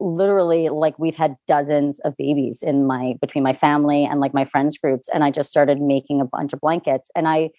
[0.00, 4.44] literally, like we've had dozens of babies in my between my family and like my
[4.44, 5.08] friends groups.
[5.08, 7.10] And I just started making a bunch of blankets.
[7.14, 7.50] And I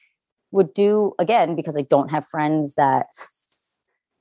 [0.51, 3.07] would do again because I don't have friends that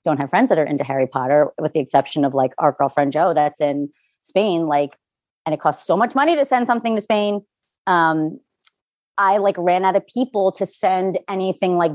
[0.04, 3.12] don't have friends that are into Harry Potter, with the exception of like our girlfriend
[3.12, 3.88] Joe that's in
[4.22, 4.66] Spain.
[4.66, 4.96] Like,
[5.44, 7.42] and it costs so much money to send something to Spain.
[7.86, 8.40] Um,
[9.18, 11.92] I like ran out of people to send anything like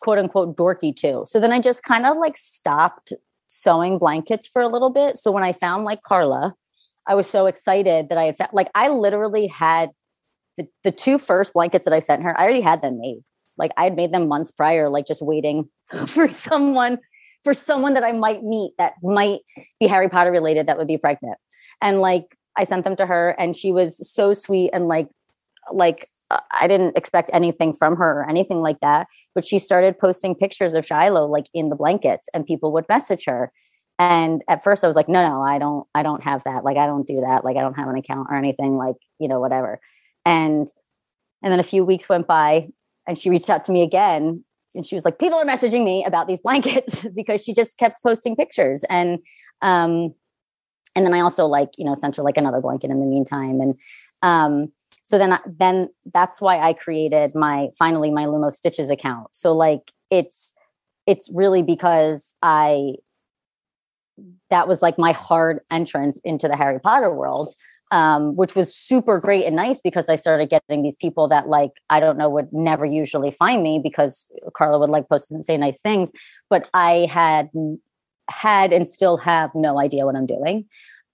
[0.00, 3.12] quote unquote dorky to So then I just kind of like stopped
[3.48, 5.18] sewing blankets for a little bit.
[5.18, 6.54] So when I found like Carla,
[7.06, 9.90] I was so excited that I had found, like I literally had
[10.56, 13.22] the, the two first blankets that I sent her, I already had them made.
[13.58, 15.68] Like I had made them months prior, like just waiting
[16.06, 16.98] for someone
[17.44, 19.38] for someone that I might meet that might
[19.78, 21.38] be Harry Potter related that would be pregnant.
[21.80, 25.08] And like I sent them to her and she was so sweet and like
[25.70, 29.06] like I didn't expect anything from her or anything like that.
[29.34, 33.24] But she started posting pictures of Shiloh like in the blankets, and people would message
[33.26, 33.52] her.
[33.98, 36.64] And at first, I was like, no, no, I don't, I don't have that.
[36.64, 37.44] Like, I don't do that.
[37.44, 38.76] Like, I don't have an account or anything.
[38.76, 39.80] Like, you know, whatever.
[40.24, 40.68] And
[41.42, 42.68] and then a few weeks went by,
[43.06, 46.04] and she reached out to me again, and she was like, people are messaging me
[46.04, 48.84] about these blankets because she just kept posting pictures.
[48.90, 49.18] And
[49.62, 50.14] um,
[50.94, 53.60] and then I also like, you know, sent her like another blanket in the meantime,
[53.60, 53.74] and
[54.22, 54.72] um
[55.06, 59.28] so then then that's why i created my finally my lumos stitches account.
[59.34, 60.52] So like it's
[61.06, 62.94] it's really because i
[64.50, 67.54] that was like my hard entrance into the harry potter world
[67.92, 71.70] um, which was super great and nice because i started getting these people that like
[71.88, 75.56] i don't know would never usually find me because carla would like post and say
[75.56, 76.10] nice things.
[76.50, 77.48] But i had
[78.28, 80.64] had and still have no idea what i'm doing.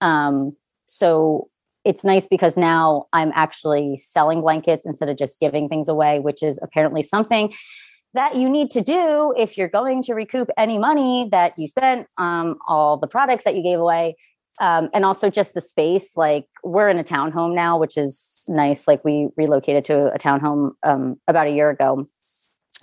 [0.01, 1.49] Um, so
[1.85, 6.43] it's nice because now I'm actually selling blankets instead of just giving things away, which
[6.43, 7.53] is apparently something
[8.15, 12.07] that you need to do if you're going to recoup any money that you spent
[12.19, 14.17] um, all the products that you gave away.
[14.61, 18.87] Um, and also just the space like we're in a townhome now which is nice.
[18.87, 22.07] Like we relocated to a townhome um, about a year ago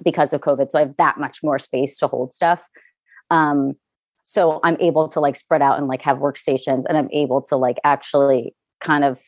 [0.04, 0.72] because of covid.
[0.72, 2.60] So i have that much more space to hold stuff.
[3.30, 3.76] Um,
[4.24, 7.56] so i'm able to like spread out and like have workstations and i'm able to
[7.56, 9.20] like actually kind of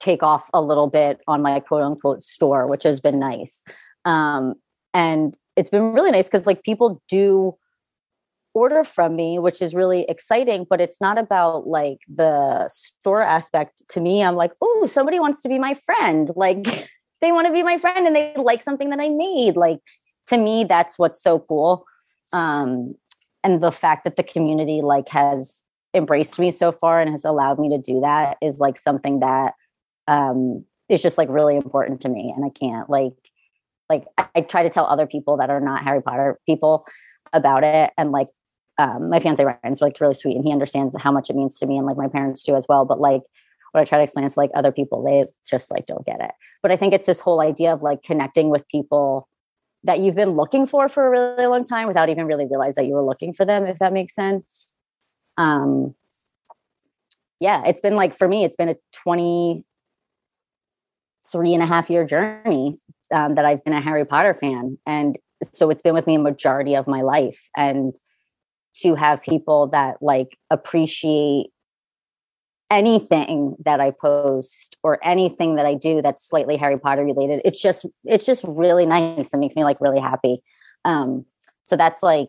[0.00, 3.62] take off a little bit on my quote unquote store which has been nice.
[4.04, 4.54] Um,
[4.94, 7.54] and it's been really nice because like people do
[8.52, 13.82] order from me which is really exciting but it's not about like the store aspect.
[13.90, 16.30] To me i'm like oh somebody wants to be my friend.
[16.34, 16.64] Like
[17.20, 19.56] they want to be my friend and they like something that i made.
[19.56, 19.78] Like
[20.28, 21.84] to me that's what's so cool.
[22.32, 22.94] Um
[23.42, 25.62] and the fact that the community like has
[25.94, 29.54] embraced me so far and has allowed me to do that is like something that
[30.06, 33.12] um is just like really important to me and i can't like
[33.90, 36.86] like I, try to tell other people that are not Harry Potter people
[37.34, 37.90] about it.
[37.98, 38.28] And like
[38.78, 41.66] um, my fiance Ryan's like really sweet and he understands how much it means to
[41.66, 42.86] me and like my parents do as well.
[42.86, 43.20] But like
[43.72, 46.30] what I try to explain to like other people, they just like don't get it.
[46.62, 49.28] But I think it's this whole idea of like connecting with people
[49.82, 52.86] that you've been looking for for a really long time without even really realize that
[52.86, 54.72] you were looking for them, if that makes sense.
[55.40, 55.94] Um,
[57.40, 59.64] yeah, it's been like for me, it's been a 20,
[61.30, 62.76] three and a half year journey
[63.12, 64.78] um, that I've been a Harry Potter fan.
[64.86, 65.18] And
[65.52, 67.48] so it's been with me a majority of my life.
[67.56, 67.94] And
[68.82, 71.48] to have people that like appreciate
[72.70, 77.60] anything that I post or anything that I do that's slightly Harry Potter related, it's
[77.60, 79.32] just it's just really nice.
[79.32, 80.36] It makes me like really happy.
[80.84, 81.24] Um,
[81.64, 82.28] so that's like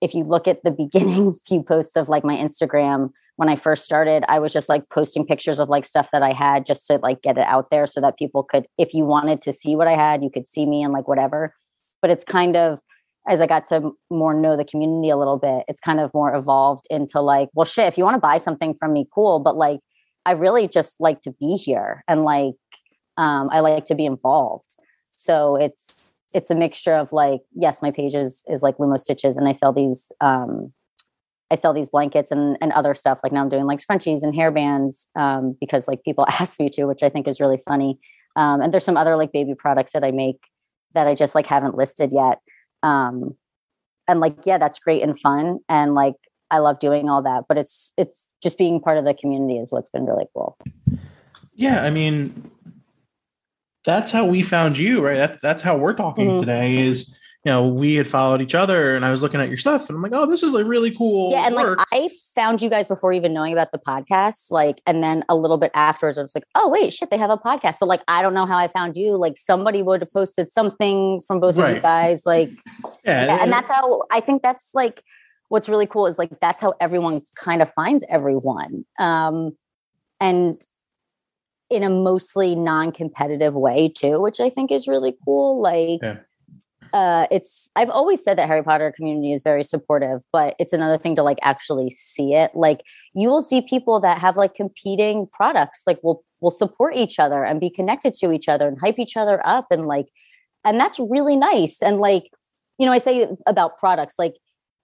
[0.00, 3.84] if you look at the beginning few posts of like my Instagram, when I first
[3.84, 6.96] started, I was just like posting pictures of like stuff that I had just to
[6.96, 9.86] like get it out there so that people could, if you wanted to see what
[9.86, 11.54] I had, you could see me and like whatever.
[12.02, 12.80] But it's kind of,
[13.28, 16.34] as I got to more know the community a little bit, it's kind of more
[16.34, 19.38] evolved into like, well, shit, if you want to buy something from me, cool.
[19.38, 19.78] But like,
[20.26, 22.54] I really just like to be here and like,
[23.16, 24.74] um, I like to be involved.
[25.10, 26.02] So it's,
[26.34, 29.52] it's a mixture of like, yes, my page is, is like Lumos Stitches and I
[29.52, 30.72] sell these, um,
[31.50, 33.20] I sell these blankets and, and other stuff.
[33.22, 36.84] Like now I'm doing like scrunchies and hairbands um, because like people ask me to,
[36.84, 37.98] which I think is really funny.
[38.36, 40.48] Um, and there's some other like baby products that I make
[40.94, 42.40] that I just like haven't listed yet.
[42.82, 43.36] Um,
[44.06, 45.58] and like, yeah, that's great and fun.
[45.68, 46.14] And like,
[46.50, 49.70] I love doing all that, but it's, it's just being part of the community is
[49.70, 50.56] what's been really cool.
[51.54, 51.82] Yeah.
[51.82, 52.50] I mean,
[53.88, 55.16] that's how we found you, right?
[55.16, 56.40] That, that's how we're talking mm-hmm.
[56.40, 59.56] today is you know, we had followed each other and I was looking at your
[59.56, 61.30] stuff and I'm like, oh, this is like really cool.
[61.30, 61.46] Yeah.
[61.46, 61.78] And work.
[61.78, 64.50] like I found you guys before even knowing about the podcast.
[64.50, 67.30] Like, and then a little bit afterwards, I was like, oh, wait, shit, they have
[67.30, 67.76] a podcast.
[67.78, 69.16] But like, I don't know how I found you.
[69.16, 71.70] Like, somebody would have posted something from both right.
[71.70, 72.26] of you guys.
[72.26, 72.50] Like,
[73.04, 73.26] yeah.
[73.26, 73.38] yeah.
[73.40, 75.02] And that's how I think that's like
[75.48, 78.84] what's really cool is like that's how everyone kind of finds everyone.
[78.98, 79.56] Um,
[80.20, 80.60] and
[81.70, 85.60] in a mostly non-competitive way too, which I think is really cool.
[85.60, 86.18] Like, yeah
[86.92, 90.98] uh, it's I've always said that Harry Potter community is very supportive, but it's another
[90.98, 92.52] thing to like actually see it.
[92.54, 92.82] Like
[93.14, 97.44] you will see people that have like competing products, like will will support each other
[97.44, 100.06] and be connected to each other and hype each other up and like
[100.64, 101.82] and that's really nice.
[101.82, 102.30] And like,
[102.78, 104.34] you know, I say about products, like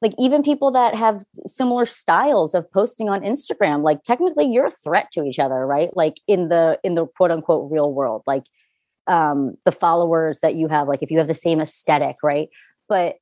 [0.05, 4.71] like even people that have similar styles of posting on Instagram, like technically you're a
[4.71, 5.88] threat to each other, right?
[5.97, 8.23] Like in the in the quote unquote real world.
[8.27, 8.45] Like
[9.07, 12.51] um, the followers that you have, like if you have the same aesthetic, right?
[12.87, 13.17] But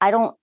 [0.00, 0.34] I don't,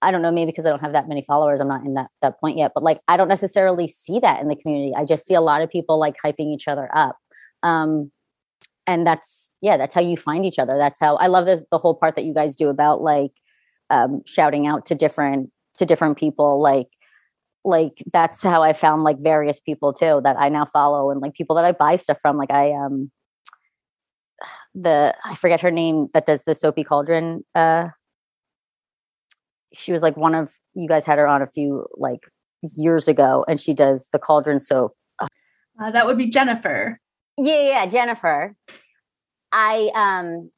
[0.00, 2.10] I don't know, maybe because I don't have that many followers, I'm not in that
[2.22, 2.70] that point yet.
[2.72, 4.94] But like, I don't necessarily see that in the community.
[4.96, 7.18] I just see a lot of people like hyping each other up.
[7.64, 8.12] Um,
[8.86, 10.78] and that's yeah, that's how you find each other.
[10.78, 13.32] That's how I love the whole part that you guys do about like
[13.90, 16.88] um, shouting out to different to different people, like
[17.64, 21.34] like that's how I found like various people too that I now follow and like
[21.34, 22.36] people that I buy stuff from.
[22.36, 23.10] Like I um
[24.74, 27.44] the I forget her name that does the soapy cauldron.
[27.54, 27.88] Uh,
[29.74, 32.20] she was like one of you guys had her on a few like
[32.74, 34.94] years ago, and she does the cauldron soap.
[35.20, 36.98] Uh, that would be Jennifer.
[37.36, 38.54] Yeah, yeah, Jennifer.
[39.52, 40.50] I um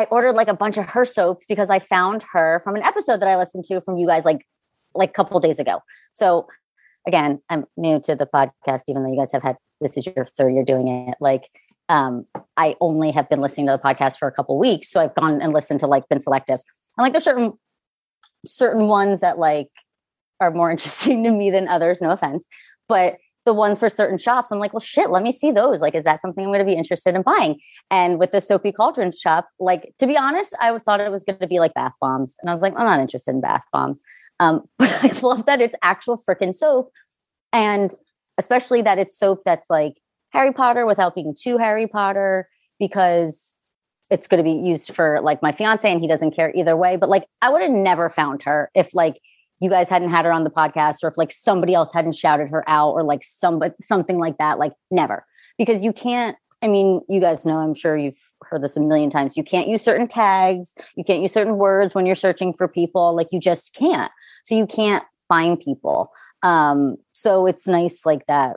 [0.00, 3.20] I ordered like a bunch of her soaps because I found her from an episode
[3.20, 4.46] that I listened to from you guys like
[4.94, 5.82] like a couple days ago.
[6.12, 6.48] So
[7.06, 10.24] again, I'm new to the podcast, even though you guys have had this is your
[10.24, 11.16] third year doing it.
[11.20, 11.48] Like
[11.90, 12.24] um,
[12.56, 15.42] I only have been listening to the podcast for a couple weeks, so I've gone
[15.42, 16.60] and listened to like been selective.
[16.96, 17.52] And like there's certain
[18.46, 19.68] certain ones that like
[20.40, 22.00] are more interesting to me than others.
[22.00, 22.44] No offense,
[22.88, 24.50] but the ones for certain shops.
[24.50, 25.80] I'm like, well, shit, let me see those.
[25.80, 27.58] Like, is that something I'm going to be interested in buying?
[27.90, 31.38] And with the Soapy Cauldron shop, like, to be honest, I thought it was going
[31.38, 32.34] to be like bath bombs.
[32.40, 34.02] And I was like, I'm not interested in bath bombs.
[34.40, 36.92] Um, but I love that it's actual freaking soap.
[37.52, 37.94] And
[38.38, 39.94] especially that it's soap that's like
[40.30, 43.54] Harry Potter without being too Harry Potter, because
[44.10, 46.96] it's going to be used for like my fiance and he doesn't care either way.
[46.96, 49.20] But like, I would have never found her if like
[49.60, 52.48] you guys hadn't had her on the podcast or if like somebody else hadn't shouted
[52.48, 55.24] her out or like somebody something like that like never.
[55.58, 59.08] Because you can't i mean you guys know i'm sure you've heard this a million
[59.08, 62.68] times you can't use certain tags you can't use certain words when you're searching for
[62.68, 64.12] people like you just can't.
[64.44, 66.12] So you can't find people.
[66.42, 68.56] Um so it's nice like that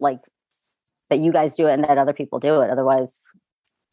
[0.00, 0.20] like
[1.10, 2.70] that you guys do it and that other people do it.
[2.70, 3.26] Otherwise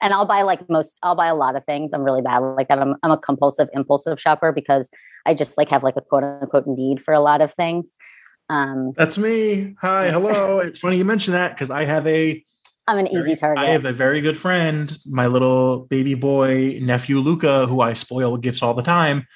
[0.02, 1.92] and I'll buy like most, I'll buy a lot of things.
[1.94, 2.80] I'm really bad like that.
[2.80, 4.90] I'm, I'm a compulsive, impulsive shopper because
[5.26, 7.98] I just like have like a quote unquote need for a lot of things.
[8.50, 9.76] Um, That's me.
[9.82, 10.60] Hi, hello.
[10.64, 12.44] it's funny you mention that because I have a.
[12.88, 13.64] I'm an very, easy target.
[13.64, 18.38] I have a very good friend, my little baby boy nephew Luca, who I spoil
[18.38, 19.28] gifts all the time.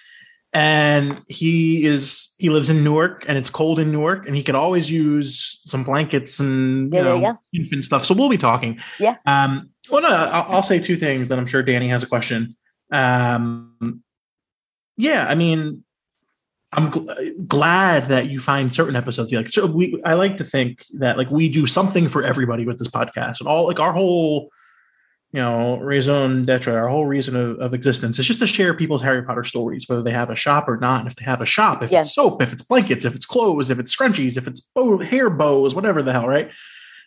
[0.54, 4.56] And he is he lives in Newark, and it's cold in Newark, and he could
[4.56, 8.06] always use some blankets and you yeah, know infant stuff.
[8.06, 8.80] So we'll be talking.
[9.00, 9.18] Yeah.
[9.26, 11.30] Um, well, no, I'll, I'll, say two things.
[11.30, 12.56] Then I'm sure Danny has a question.
[12.92, 14.04] Um,
[14.98, 15.84] yeah, I mean,
[16.72, 19.52] I'm gl- glad that you find certain episodes you like.
[19.52, 22.88] So we, I like to think that like we do something for everybody with this
[22.88, 24.50] podcast, and all like our whole,
[25.32, 29.02] you know, raison d'être, our whole reason of, of existence is just to share people's
[29.02, 31.02] Harry Potter stories, whether they have a shop or not.
[31.02, 32.02] And if they have a shop, if yeah.
[32.02, 35.30] it's soap, if it's blankets, if it's clothes, if it's scrunchies, if it's bow, hair
[35.30, 36.52] bows, whatever the hell, right?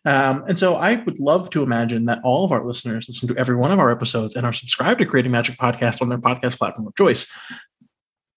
[0.07, 3.36] Um, and so I would love to imagine that all of our listeners listen to
[3.36, 6.59] every one of our episodes and are subscribed to Creating Magic Podcast on their podcast
[6.59, 7.30] platform of choice.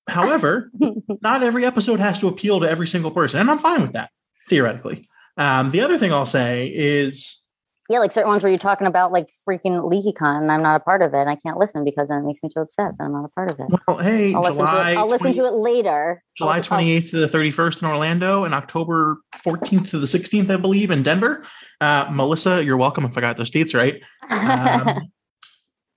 [0.08, 0.72] However,
[1.22, 4.10] not every episode has to appeal to every single person, and I'm fine with that,
[4.50, 5.08] theoretically.
[5.38, 7.44] Um, the other thing I'll say is
[7.90, 10.84] yeah, like certain ones where you're talking about like freaking LeakyCon and I'm not a
[10.84, 11.28] part of it.
[11.28, 13.50] I can't listen because then it makes me too upset that I'm not a part
[13.50, 13.68] of it.
[13.88, 16.24] Well, hey, I'll, listen, to it, I'll 20, listen to it later.
[16.38, 20.92] July 28th to the 31st in Orlando and October 14th to the 16th, I believe,
[20.92, 21.44] in Denver.
[21.82, 24.02] Uh, Melissa, you're welcome if I got those dates right.
[24.30, 25.12] Um,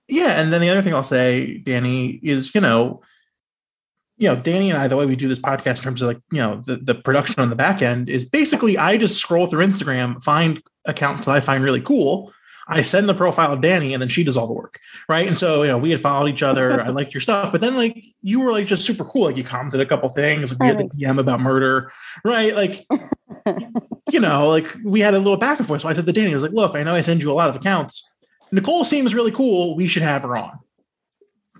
[0.07, 3.01] yeah, and then the other thing I'll say, Danny, is you know,
[4.23, 6.21] you know, Danny and I, the way we do this podcast in terms of like,
[6.31, 9.65] you know, the, the production on the back end is basically I just scroll through
[9.65, 12.31] Instagram, find accounts that I find really cool.
[12.69, 14.79] I send the profile of Danny and then she does all the work.
[15.09, 15.27] Right.
[15.27, 16.79] And so, you know, we had followed each other.
[16.79, 19.23] I liked your stuff, but then like you were like just super cool.
[19.23, 20.57] Like you commented a couple things.
[20.57, 21.91] We had the DM about murder.
[22.23, 22.55] Right.
[22.55, 22.87] Like,
[24.09, 25.81] you know, like we had a little back and forth.
[25.81, 27.33] So I said to Danny, I was like, look, I know I send you a
[27.33, 28.09] lot of accounts.
[28.53, 29.75] Nicole seems really cool.
[29.75, 30.59] We should have her on.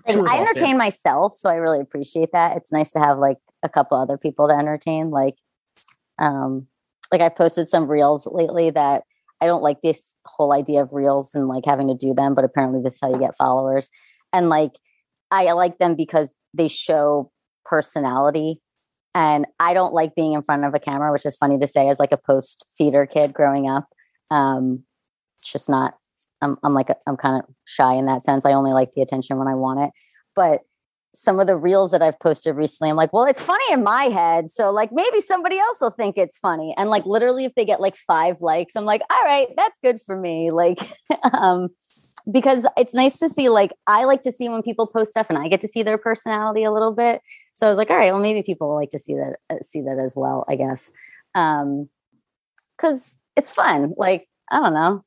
[0.06, 2.56] Like, I entertain myself, so I really appreciate that.
[2.56, 5.10] It's nice to have like a couple other people to entertain.
[5.10, 5.36] Like,
[6.18, 6.66] um,
[7.10, 9.04] like I've posted some reels lately that
[9.40, 12.44] I don't like this whole idea of reels and like having to do them, but
[12.44, 13.90] apparently this is how you get followers.
[14.32, 14.72] And like,
[15.30, 17.30] I like them because they show
[17.64, 18.60] personality.
[19.14, 21.88] And I don't like being in front of a camera, which is funny to say
[21.88, 23.86] as like a post theater kid growing up.
[24.30, 24.84] Um,
[25.40, 25.94] it's just not
[26.40, 28.44] I'm I'm like I'm kind of shy in that sense.
[28.44, 29.90] I only like the attention when I want it.
[30.34, 30.60] But
[31.14, 34.04] some of the reels that I've posted recently, I'm like, well, it's funny in my
[34.04, 34.50] head.
[34.50, 36.74] So like maybe somebody else will think it's funny.
[36.76, 40.00] And like literally if they get like five likes, I'm like, all right, that's good
[40.00, 40.50] for me.
[40.64, 40.78] Like
[41.34, 41.68] um
[42.30, 45.38] because it's nice to see like I like to see when people post stuff and
[45.38, 47.20] I get to see their personality a little bit.
[47.52, 49.82] So I was like, all right, well maybe people like to see that uh, see
[49.82, 50.90] that as well, I guess.
[51.34, 51.90] Um
[52.78, 53.94] cuz it's fun.
[53.96, 55.04] Like I don't know.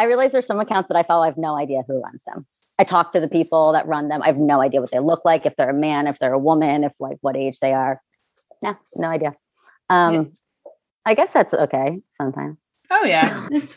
[0.00, 1.24] I realize there's some accounts that I follow.
[1.24, 2.46] I have no idea who runs them.
[2.78, 4.22] I talk to the people that run them.
[4.22, 6.38] I have no idea what they look like, if they're a man, if they're a
[6.38, 8.00] woman, if like what age they are.
[8.62, 9.36] No, no idea.
[9.90, 10.22] Um, yeah.
[11.04, 12.56] I guess that's okay sometimes.
[12.90, 13.46] Oh yeah.
[13.52, 13.76] It's,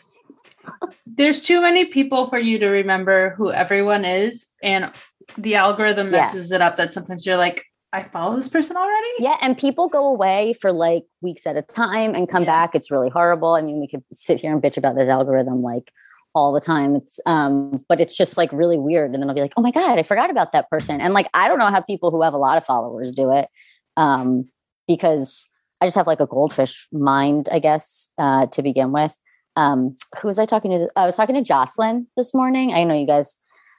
[1.04, 4.90] there's too many people for you to remember who everyone is and
[5.36, 6.56] the algorithm messes yeah.
[6.56, 9.08] it up that sometimes you're like, I follow this person already?
[9.18, 12.66] Yeah, and people go away for like weeks at a time and come yeah.
[12.66, 12.74] back.
[12.74, 13.50] It's really horrible.
[13.50, 15.92] I mean, we could sit here and bitch about this algorithm like
[16.34, 16.96] all the time.
[16.96, 19.12] It's um, but it's just like really weird.
[19.12, 21.00] And then I'll be like, oh my God, I forgot about that person.
[21.00, 23.48] And like I don't know how people who have a lot of followers do it.
[23.96, 24.48] Um,
[24.86, 25.48] because
[25.80, 29.16] I just have like a goldfish mind, I guess, uh, to begin with.
[29.56, 30.88] Um, who was I talking to?
[30.96, 32.72] I was talking to Jocelyn this morning.
[32.72, 33.36] I know you guys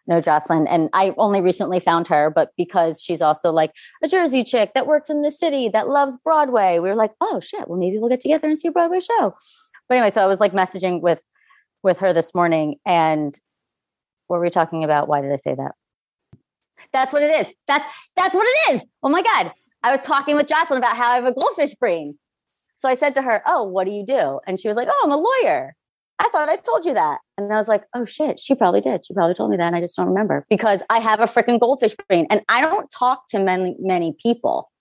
[0.08, 3.72] know Jocelyn, and I only recently found her, but because she's also like
[4.04, 7.40] a Jersey chick that worked in the city that loves Broadway, we were like, oh
[7.40, 9.36] shit, well maybe we'll get together and see a Broadway show.
[9.90, 11.22] But anyway, so I was like messaging with
[11.86, 13.40] with her this morning and
[14.28, 15.08] what were we talking about?
[15.08, 15.72] Why did I say that?
[16.92, 17.54] That's what it is.
[17.68, 17.86] That's
[18.18, 18.86] that's what it is.
[19.02, 19.54] Oh my god.
[19.84, 22.18] I was talking with Jocelyn about how I have a goldfish brain.
[22.76, 25.02] So I said to her, "Oh, what do you do?" And she was like, "Oh,
[25.06, 25.76] I'm a lawyer."
[26.18, 27.20] I thought I told you that.
[27.38, 29.06] And I was like, oh shit, she probably did.
[29.06, 29.68] She probably told me that.
[29.68, 32.90] And I just don't remember because I have a freaking goldfish brain and I don't
[32.90, 34.72] talk to many, many people.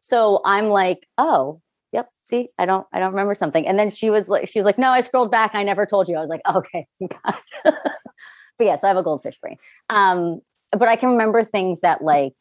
[0.00, 1.60] So I'm like, oh,
[1.92, 3.66] yep, see, I don't, I don't remember something.
[3.66, 5.52] And then she was like, she was like, no, I scrolled back.
[5.54, 6.16] I never told you.
[6.16, 6.86] I was like, okay.
[7.64, 7.74] but
[8.58, 9.56] yes, I have a goldfish brain.
[9.88, 10.40] Um,
[10.72, 12.34] but I can remember things that like,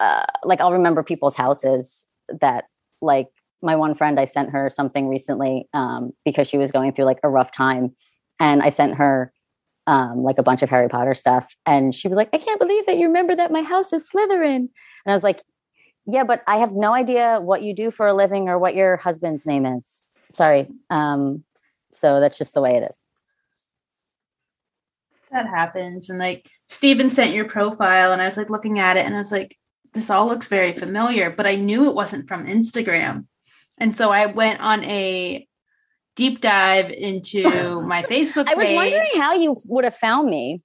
[0.00, 2.06] uh, like I'll remember people's houses
[2.40, 2.64] that
[3.00, 3.28] like
[3.62, 7.20] my one friend, I sent her something recently um, because she was going through like
[7.22, 7.94] a rough time.
[8.40, 9.32] And I sent her
[9.86, 11.46] um, like a bunch of Harry Potter stuff.
[11.66, 14.56] And she was like, I can't believe that you remember that my house is Slytherin.
[14.56, 14.70] And
[15.06, 15.42] I was like,
[16.06, 18.96] yeah, but I have no idea what you do for a living or what your
[18.96, 20.04] husband's name is.
[20.32, 20.68] Sorry.
[20.90, 21.44] Um,
[21.94, 23.04] so that's just the way it is.
[25.30, 26.10] That happens.
[26.10, 29.18] And like Steven sent your profile and I was like looking at it and I
[29.18, 29.56] was like,
[29.92, 33.26] this all looks very familiar, but I knew it wasn't from Instagram.
[33.78, 35.46] And so I went on a
[36.16, 37.42] deep dive into
[37.82, 40.62] my Facebook I was wondering how you would have found me.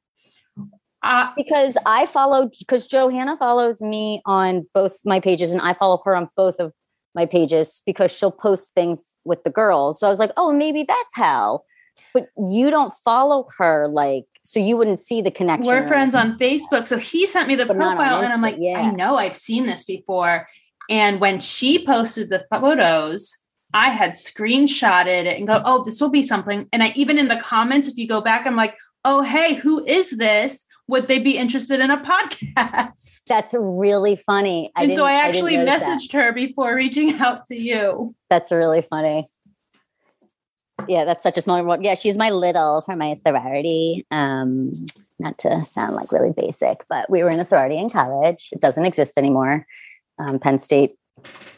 [1.02, 6.02] Uh, because I follow because Johanna follows me on both my pages and I follow
[6.04, 6.74] her on both of
[7.16, 10.00] my pages because she'll post things with the girls.
[10.00, 11.62] So I was like, oh, maybe that's how.
[12.14, 15.68] But you don't follow her like so you wouldn't see the connection.
[15.68, 16.88] we're friends on Facebook.
[16.88, 18.80] So he sent me the But profile and I'm like, yeah.
[18.80, 20.48] I know I've seen this before.
[20.90, 23.32] And when she posted the photos,
[23.74, 26.68] I had screenshotted it and go, oh, this will be something.
[26.74, 28.76] And I even in the comments, if you go back, I'm like,
[29.06, 30.66] oh, hey, who is this?
[30.90, 33.22] Would they be interested in a podcast?
[33.28, 34.72] That's really funny.
[34.76, 35.82] and so didn't- I didn't actually that.
[35.82, 38.16] messaged her before reaching out to you.
[38.30, 39.28] That's really funny.
[40.88, 41.84] Yeah, that's such a small world.
[41.84, 44.06] Yeah, she's my little for my sorority.
[44.12, 44.72] Um,
[45.20, 48.50] not to sound like really basic, but we were in a sorority in college.
[48.54, 49.66] It doesn't exist anymore.
[50.18, 50.94] Um, Penn State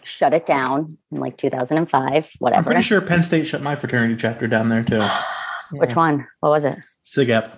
[0.04, 2.58] shut it down in like 2005, whatever.
[2.58, 2.64] I'm whatever.
[2.74, 5.04] pretty sure Penn State shut my fraternity chapter down there too.
[5.72, 6.28] Which one?
[6.40, 6.80] What was it?
[7.06, 7.50] SIGEP.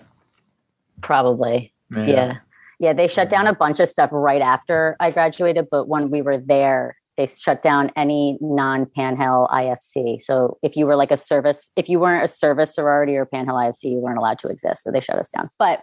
[1.03, 1.73] Probably.
[1.95, 2.37] Yeah.
[2.79, 2.93] yeah.
[2.93, 6.37] they shut down a bunch of stuff right after I graduated, but when we were
[6.37, 10.21] there, they shut down any non Panhell IFC.
[10.23, 13.55] So if you were like a service, if you weren't a service sorority or Panhell
[13.55, 14.83] IFC, you weren't allowed to exist.
[14.83, 15.49] So they shut us down.
[15.59, 15.81] But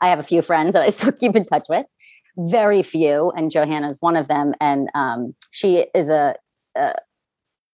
[0.00, 1.86] I have a few friends that I still keep in touch with.
[2.36, 4.54] Very few, and Johanna's one of them.
[4.60, 6.36] And um, she is a,
[6.76, 6.94] a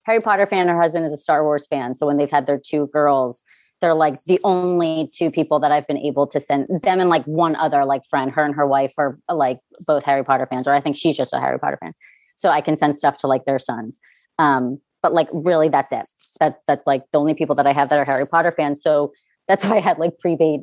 [0.04, 0.68] Harry Potter fan.
[0.68, 1.94] Her husband is a Star Wars fan.
[1.94, 3.44] So when they've had their two girls,
[3.84, 7.22] they're like the only two people that I've been able to send them and like
[7.26, 8.30] one other like friend.
[8.30, 11.34] Her and her wife are like both Harry Potter fans, or I think she's just
[11.34, 11.92] a Harry Potter fan.
[12.34, 14.00] So I can send stuff to like their sons.
[14.38, 16.06] Um, but like really, that's it.
[16.40, 18.80] That's that's like the only people that I have that are Harry Potter fans.
[18.82, 19.12] So
[19.48, 20.62] that's why I had like pre-made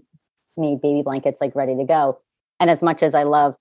[0.57, 2.17] me baby blankets like ready to go.
[2.59, 3.53] And as much as I love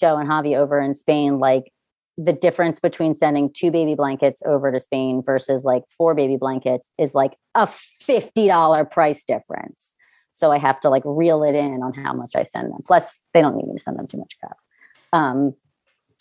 [0.00, 1.70] Joe and Javi over in Spain, like
[2.18, 6.88] the difference between sending two baby blankets over to Spain versus like four baby blankets
[6.98, 9.94] is like a $50 price difference.
[10.30, 12.80] So I have to like reel it in on how much I send them.
[12.84, 14.56] Plus, they don't need me to send them too much crap.
[15.12, 15.54] Um,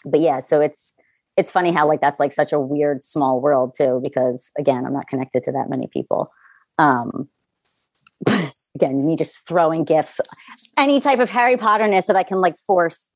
[0.05, 0.93] but yeah, so it's
[1.37, 4.93] it's funny how like that's like such a weird small world too, because again, I'm
[4.93, 6.29] not connected to that many people.
[6.77, 7.29] Um,
[8.21, 10.19] but again, me just throwing gifts,
[10.77, 13.11] any type of Harry Potterness that I can like force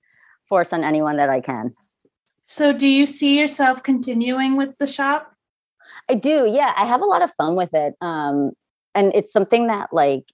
[0.48, 1.74] force on anyone that I can.
[2.46, 5.34] So do you see yourself continuing with the shop?
[6.08, 6.48] I do.
[6.50, 7.96] Yeah, I have a lot of fun with it.
[8.02, 8.52] Um,
[8.94, 10.26] and it's something that like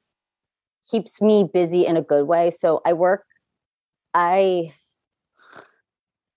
[0.89, 2.51] keeps me busy in a good way.
[2.51, 3.23] So I work.
[4.13, 4.73] I.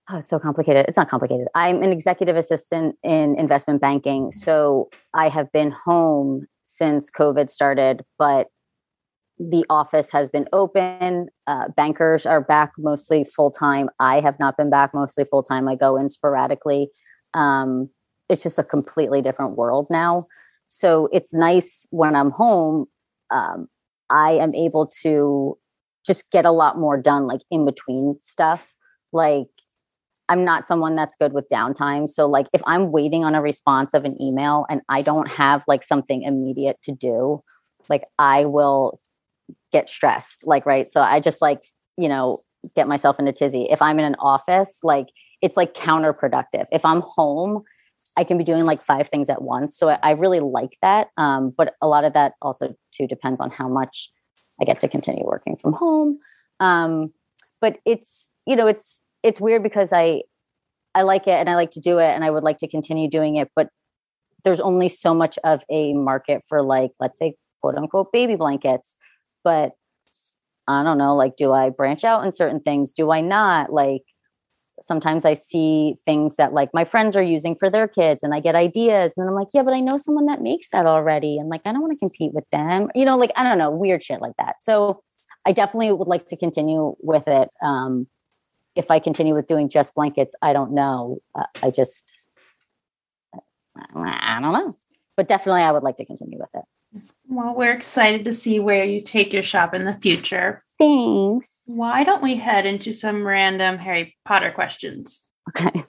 [0.09, 0.85] Oh, it's so complicated.
[0.87, 1.49] It's not complicated.
[1.55, 4.31] I'm an executive assistant in investment banking.
[4.31, 8.49] So I have been home since COVID started, but
[9.39, 11.29] the office has been open.
[11.47, 13.89] Uh, bankers are back mostly full time.
[13.99, 15.69] I have not been back mostly full time.
[15.69, 16.91] I go in sporadically.
[17.35, 17.91] Um,
[18.29, 20.27] it's just a completely different world now.
[20.67, 22.87] So it's nice when I'm home.
[23.31, 23.69] Um,
[24.09, 25.59] I am able to
[26.07, 28.73] just get a lot more done, like in between stuff.
[29.13, 29.47] Like
[30.29, 32.09] I'm not someone that's good with downtime.
[32.09, 35.65] So like if I'm waiting on a response of an email and I don't have
[35.67, 37.43] like something immediate to do,
[37.89, 38.97] like I will
[39.75, 40.47] get stressed.
[40.47, 40.91] Like right.
[40.91, 41.63] So I just like,
[41.99, 42.39] you know,
[42.75, 43.67] get myself in a tizzy.
[43.71, 45.09] If I'm in an office, like
[45.43, 46.67] it's like counterproductive.
[46.73, 47.65] If I'm home,
[48.17, 49.77] I can be doing like five things at once.
[49.77, 51.09] So I, really like that.
[51.17, 54.11] Um, but a lot of that also too depends on how much
[54.61, 56.19] I get to continue working from home.
[56.61, 57.13] Um,
[57.61, 60.23] but it's, you know, it's it's weird because I
[60.95, 63.11] I like it and I like to do it and I would like to continue
[63.11, 63.69] doing it, but
[64.45, 68.97] there's only so much of a market for like, let's say, quote unquote baby blankets.
[69.45, 69.73] But
[70.67, 72.95] I don't know, like, do I branch out in certain things?
[72.95, 73.73] Do I not?
[73.73, 74.03] Like
[74.83, 78.41] sometimes I see things that like my friends are using for their kids and I
[78.41, 81.39] get ideas and I'm like, yeah, but I know someone that makes that already.
[81.39, 83.71] And like, I don't want to compete with them, you know, like, I don't know,
[83.71, 84.57] weird shit like that.
[84.61, 85.03] So
[85.47, 87.51] I definitely would like to continue with it.
[87.63, 88.09] Um,
[88.75, 91.19] if I continue with doing just blankets, I don't know.
[91.35, 92.13] Uh, I just,
[93.95, 94.73] I don't know,
[95.17, 96.65] but definitely I would like to continue with it.
[97.29, 100.63] Well, we're excited to see where you take your shop in the future.
[100.79, 101.49] Thanks.
[101.67, 105.25] Why don't we head into some random Harry Potter questions?
[105.49, 105.85] Okay.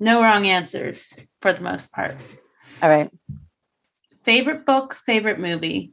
[0.00, 2.16] No wrong answers for the most part.
[2.82, 3.10] All right.
[4.24, 5.92] Favorite book, favorite movie.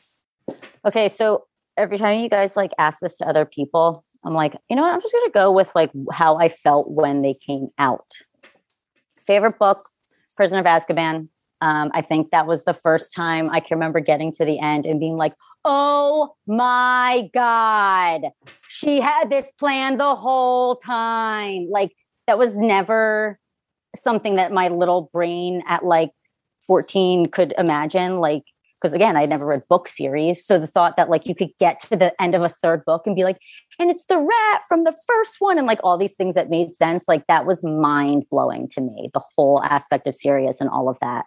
[0.86, 1.10] Okay.
[1.10, 1.46] So
[1.78, 4.93] every time you guys like ask this to other people, I'm like, you know what?
[4.93, 8.14] I'm just going to go with like how I felt when they came out.
[9.20, 9.88] Favorite book,
[10.36, 11.30] Prisoner of Azkaban.
[11.62, 14.86] Um, I think that was the first time I can remember getting to the end
[14.86, 15.34] and being like,
[15.64, 18.22] oh my God,
[18.68, 21.68] she had this plan the whole time.
[21.70, 21.95] Like,
[22.28, 23.39] that was never
[23.95, 26.12] something that my little brain at like
[26.68, 28.20] 14 could imagine.
[28.20, 28.43] Like,
[28.82, 30.45] because again, I'd never read book series.
[30.45, 33.03] So the thought that like you could get to the end of a third book
[33.06, 33.38] and be like,
[33.80, 36.76] and it's the rat from the first one, and like all these things that made
[36.76, 40.89] sense, like that was mind blowing to me, the whole aspect of Sirius and all
[40.89, 41.26] of that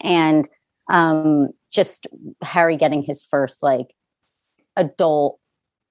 [0.00, 0.48] and
[0.90, 2.06] um, just
[2.42, 3.88] Harry getting his first like
[4.76, 5.38] adult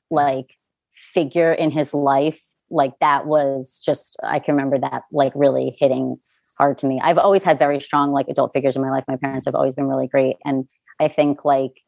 [0.09, 0.55] like
[0.91, 2.39] figure in his life
[2.69, 6.17] like that was just I can remember that like really hitting
[6.57, 6.99] hard to me.
[7.03, 9.03] I've always had very strong like adult figures in my life.
[9.07, 10.67] My parents have always been really great and
[10.99, 11.81] I think like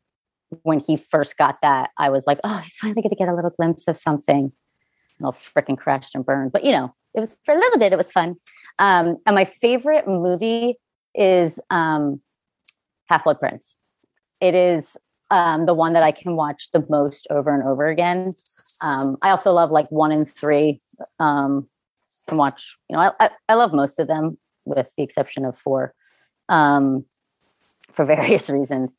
[0.63, 3.35] when he first got that I was like, "Oh, he's finally going to get a
[3.35, 4.51] little glimpse of something."
[5.19, 6.51] And all freaking crashed and burned.
[6.51, 8.35] But you know, it was for a little bit it was fun.
[8.79, 10.77] Um and my favorite movie
[11.15, 12.21] is um,
[13.07, 13.75] Half Blood Prince.
[14.41, 14.97] It is
[15.31, 18.35] um, the one that I can watch the most over and over again.
[18.81, 20.81] Um, I also love like one and three.
[21.19, 21.67] Um,
[22.27, 25.57] can watch, you know, I, I, I, love most of them with the exception of
[25.57, 25.93] four
[26.47, 27.05] um,
[27.91, 28.91] for various reasons.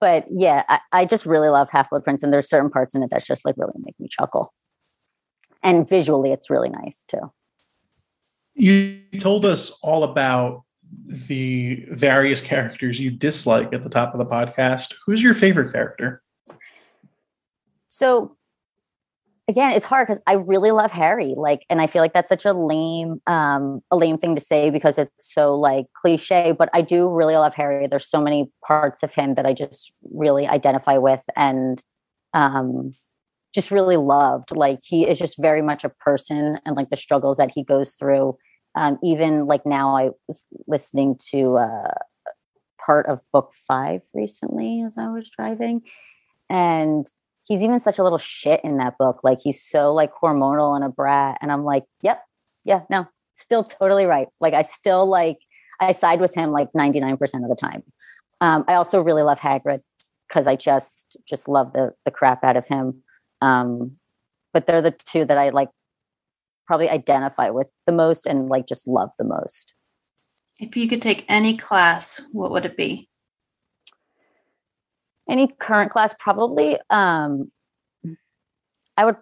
[0.00, 3.02] But yeah, I, I just really love Half Blood Prince, and there's certain parts in
[3.02, 4.54] it that's just like really make me chuckle.
[5.62, 7.32] And visually, it's really nice too.
[8.54, 10.62] You told us all about
[11.06, 14.94] the various characters you dislike at the top of the podcast.
[15.04, 16.22] Who's your favorite character?
[17.88, 18.36] So
[19.48, 21.34] again, it's hard because I really love Harry.
[21.36, 24.68] Like, and I feel like that's such a lame, um, a lame thing to say
[24.70, 26.52] because it's so like cliche.
[26.52, 27.86] But I do really love Harry.
[27.86, 31.82] There's so many parts of him that I just really identify with and
[32.34, 32.94] um,
[33.54, 34.54] just really loved.
[34.54, 37.94] Like, he is just very much a person, and like the struggles that he goes
[37.94, 38.36] through
[38.74, 41.94] um, even like now i was listening to uh,
[42.84, 45.82] part of book five recently as i was driving
[46.50, 47.10] and
[47.48, 49.20] he's even such a little shit in that book.
[49.24, 52.22] Like he's so like hormonal and a brat and i'm like yep
[52.64, 54.28] yeah no still totally right.
[54.40, 55.38] Like i still like
[55.80, 57.82] i side with him like 99% of the time.
[58.40, 59.80] Um, i also really love hagrid
[60.28, 63.02] because i just just love the the crap out of him.
[63.40, 63.96] Um,
[64.52, 65.70] but they're the two that i like
[66.68, 69.72] probably identify with the most and like just love the most.
[70.60, 73.08] If you could take any class, what would it be?
[75.28, 76.78] Any current class, probably.
[76.90, 77.50] Um,
[78.96, 79.16] I would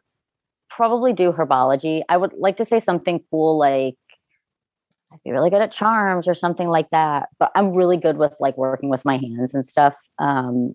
[0.68, 2.02] probably do herbology.
[2.08, 3.94] I would like to say something cool like
[5.12, 7.28] I'd be really good at charms or something like that.
[7.38, 9.94] But I'm really good with like working with my hands and stuff.
[10.18, 10.74] Um,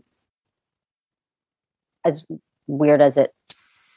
[2.06, 2.24] as
[2.68, 3.34] weird as it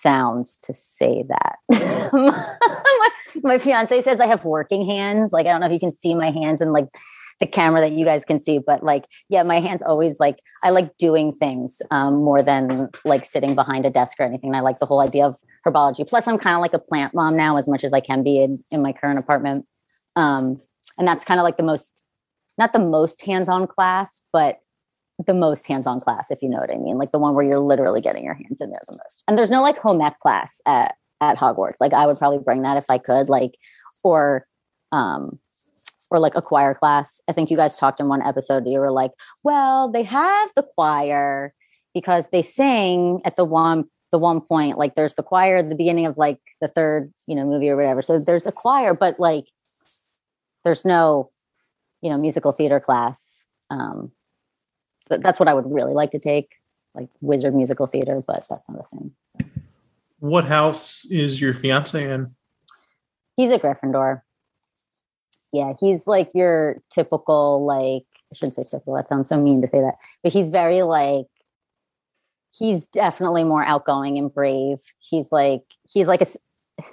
[0.05, 1.57] sounds to say that.
[2.13, 3.11] my,
[3.43, 5.33] my fiance says I have working hands.
[5.33, 6.87] Like I don't know if you can see my hands and like
[7.41, 10.71] the camera that you guys can see, but like yeah, my hands always like I
[10.71, 14.55] like doing things um, more than like sitting behind a desk or anything.
[14.55, 15.37] I like the whole idea of
[15.67, 16.07] herbology.
[16.09, 18.43] Plus, I'm kind of like a plant mom now, as much as I can be
[18.43, 19.67] in in my current apartment.
[20.17, 20.61] Um,
[20.99, 22.03] and that's kind of like the most
[22.57, 24.61] not the most hands-on class, but
[25.25, 26.99] the most hands-on class, if you know what I mean.
[26.99, 29.23] Like the one where you're literally getting your hands in there the most.
[29.29, 31.81] And there's no like home ec class at at Hogwarts.
[31.81, 33.55] Like I would probably bring that if I could, like
[34.03, 34.47] or
[34.93, 35.39] um
[36.11, 37.21] or like a choir class.
[37.29, 38.67] I think you guys talked in one episode.
[38.67, 39.13] You were like,
[39.43, 41.55] well, they have the choir
[41.93, 44.79] because they sing at the one the one point.
[44.79, 47.77] Like there's the choir at the beginning of like the third, you know, movie or
[47.77, 48.03] whatever.
[48.03, 49.47] So there's a choir, but like
[50.63, 51.31] there's no,
[52.01, 53.45] you know, musical theater class.
[53.71, 54.13] Um,
[55.09, 56.57] that's what I would really like to take,
[56.95, 59.13] like wizard musical theater, but that's not a thing.
[60.21, 62.35] What house is your fiance in?
[63.37, 64.23] He's a Gryffindor.
[65.53, 69.69] Yeah, he's like your typical, like, I shouldn't say typical, that sounds so mean to
[69.69, 71.27] say that, but he's very like,
[72.53, 74.79] he's definitely more outgoing and brave.
[74.99, 76.27] He's like, he's like a,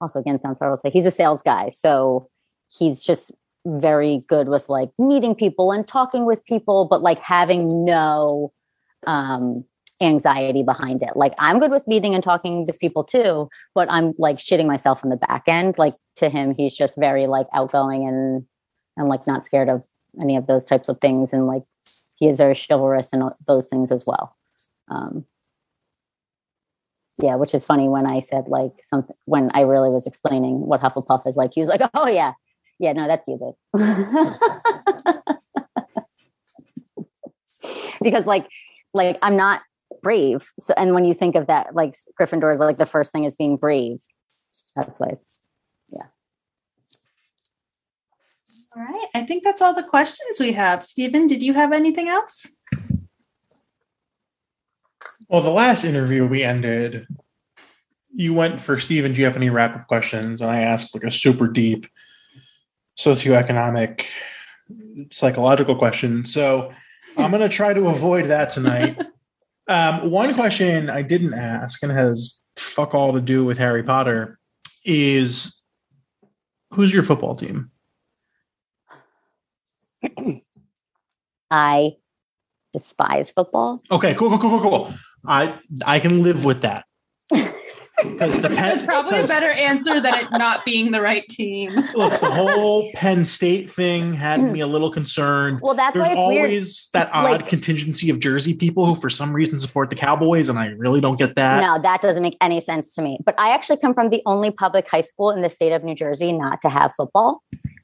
[0.00, 2.28] also again sounds horrible to say he's a sales guy so
[2.68, 3.30] he's just
[3.66, 8.52] very good with like meeting people and talking with people but like having no
[9.06, 9.56] um
[10.00, 11.16] anxiety behind it.
[11.16, 15.04] Like i'm good with meeting and talking to people too but i'm like shitting myself
[15.04, 15.78] in the back end.
[15.78, 18.44] Like to him he's just very like outgoing and
[18.96, 19.86] and like not scared of
[20.20, 21.32] any of those types of things.
[21.32, 21.64] And like
[22.16, 24.36] he is very chivalrous and those things as well.
[24.88, 25.24] Um
[27.18, 30.80] yeah which is funny when i said like something when i really was explaining what
[30.80, 31.52] hufflepuff is like.
[31.54, 32.32] He was like oh yeah
[32.78, 33.54] yeah no that's you babe
[38.02, 38.46] because like
[38.92, 39.60] like i'm not
[40.02, 43.24] brave so and when you think of that like gryffindor is like the first thing
[43.24, 44.00] is being brave
[44.76, 45.38] that's why it's
[45.88, 46.06] yeah
[48.76, 49.06] All right.
[49.14, 50.84] I think that's all the questions we have.
[50.84, 52.46] Stephen, did you have anything else?
[55.28, 57.06] Well, the last interview we ended,
[58.14, 60.40] you went for Stephen, do you have any wrap up questions?
[60.40, 61.86] And I asked like a super deep
[62.96, 64.06] socioeconomic,
[65.10, 66.24] psychological question.
[66.24, 66.72] So
[67.16, 69.02] I'm going to try to avoid that tonight.
[69.66, 74.38] Um, one question I didn't ask and has fuck all to do with Harry Potter
[74.84, 75.58] is
[76.70, 77.70] who's your football team?
[81.50, 81.92] i
[82.74, 84.94] despise football Okay, cool, cool, cool, cool, cool.
[85.26, 86.84] I I can live with that.
[88.02, 91.70] Because the Penn, That's probably a better answer than it not being the right team.
[91.94, 95.60] Look, the whole Penn State thing had me a little concerned.
[95.62, 98.96] well that's There's why it's weird always that odd Like- contingency of Jersey people who,
[98.96, 101.60] for some reason, support the Cowboys, and I really don't get that.
[101.60, 103.18] no, that doesn't make any sense to me.
[103.24, 105.94] But I actually come from the only public high school in the state of New
[105.94, 107.42] Jersey not to have football.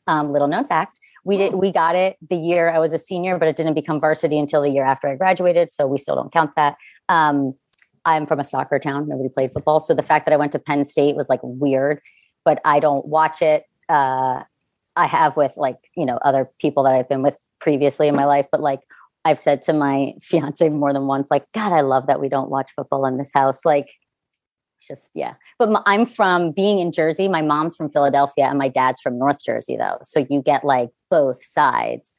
[0.08, 0.98] Um, little known fact.
[1.24, 4.00] We did we got it the year I was a senior, but it didn't become
[4.00, 5.70] varsity until the year after I graduated.
[5.70, 6.76] So we still don't count that.
[7.08, 7.54] Um,
[8.04, 9.08] I'm from a soccer town.
[9.08, 9.80] Nobody played football.
[9.80, 12.00] So the fact that I went to Penn State was like weird,
[12.44, 13.64] but I don't watch it.
[13.88, 14.42] Uh,
[14.96, 18.24] I have with like, you know, other people that I've been with previously in my
[18.24, 18.80] life, but like
[19.24, 22.50] I've said to my fiance more than once, like, God, I love that we don't
[22.50, 23.64] watch football in this house.
[23.64, 23.88] Like,
[24.86, 25.34] just, yeah.
[25.58, 27.28] But I'm from being in Jersey.
[27.28, 29.98] My mom's from Philadelphia and my dad's from North Jersey, though.
[30.02, 32.18] So you get like both sides.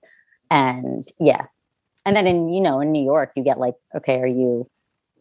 [0.52, 1.46] And yeah.
[2.06, 4.70] And then in, you know, in New York, you get like, okay, are you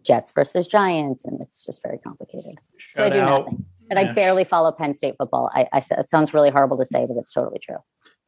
[0.05, 1.25] Jets versus Giants?
[1.25, 2.59] And it's just very complicated.
[2.93, 3.65] So I do out, nothing.
[3.91, 5.51] And I barely follow Penn State football.
[5.55, 7.79] I, I, it sounds really horrible to say, but it's totally true.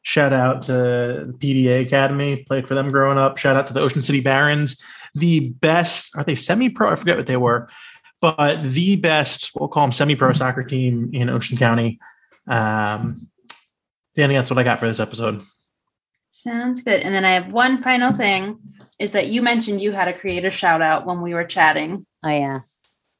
[0.02, 2.44] Shout out to the PDA Academy.
[2.44, 3.38] Played for them growing up.
[3.38, 4.82] Shout out to the Ocean City Barons.
[5.14, 6.90] The best, are they semi pro?
[6.90, 7.68] I forget what they were,
[8.20, 12.00] but the best, we'll call them semi pro soccer team in Ocean County.
[12.48, 13.28] Um,
[14.16, 15.44] Danny, that's what I got for this episode.
[16.32, 17.02] Sounds good.
[17.02, 18.58] And then I have one final thing
[18.98, 22.06] is that you mentioned you had a creator shout out when we were chatting.
[22.24, 22.60] Oh, yeah.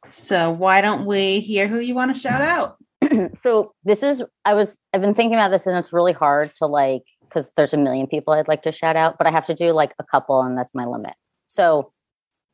[0.09, 2.79] So why don't we hear who you want to shout out?
[3.35, 6.67] so this is i was i've been thinking about this and it's really hard to
[6.67, 9.55] like because there's a million people i'd like to shout out but i have to
[9.55, 11.15] do like a couple and that's my limit
[11.47, 11.93] so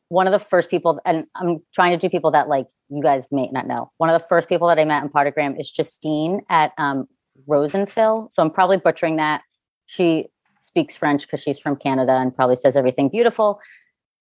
[0.09, 3.27] one of the first people and i'm trying to do people that like you guys
[3.31, 6.41] may not know one of the first people that i met in Pottergram is justine
[6.49, 7.07] at um,
[7.47, 9.43] rosenphil so i'm probably butchering that
[9.87, 10.29] she
[10.61, 13.61] speaks french because she's from canada and probably says everything beautiful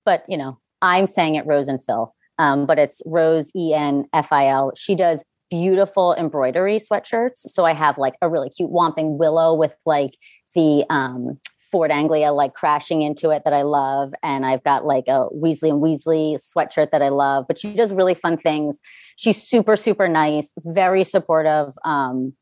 [0.05, 6.13] but you know i'm saying it rosenphil um, but it's rose e-n-f-i-l she does beautiful
[6.15, 7.37] embroidery sweatshirts.
[7.47, 10.11] So I have like a really cute Whomping Willow with like
[10.55, 11.39] the um,
[11.71, 14.13] Ford Anglia like crashing into it that I love.
[14.23, 17.45] And I've got like a Weasley and Weasley sweatshirt that I love.
[17.47, 18.79] But she does really fun things.
[19.15, 21.73] She's super, super nice, very supportive.
[21.83, 22.33] Um,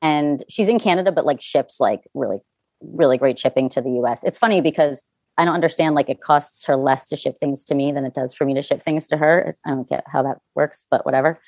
[0.00, 2.38] and she's in Canada, but like ships like really,
[2.82, 4.22] really great shipping to the US.
[4.24, 5.06] It's funny because
[5.38, 8.14] I don't understand like it costs her less to ship things to me than it
[8.14, 9.54] does for me to ship things to her.
[9.66, 11.38] I don't get how that works, but whatever.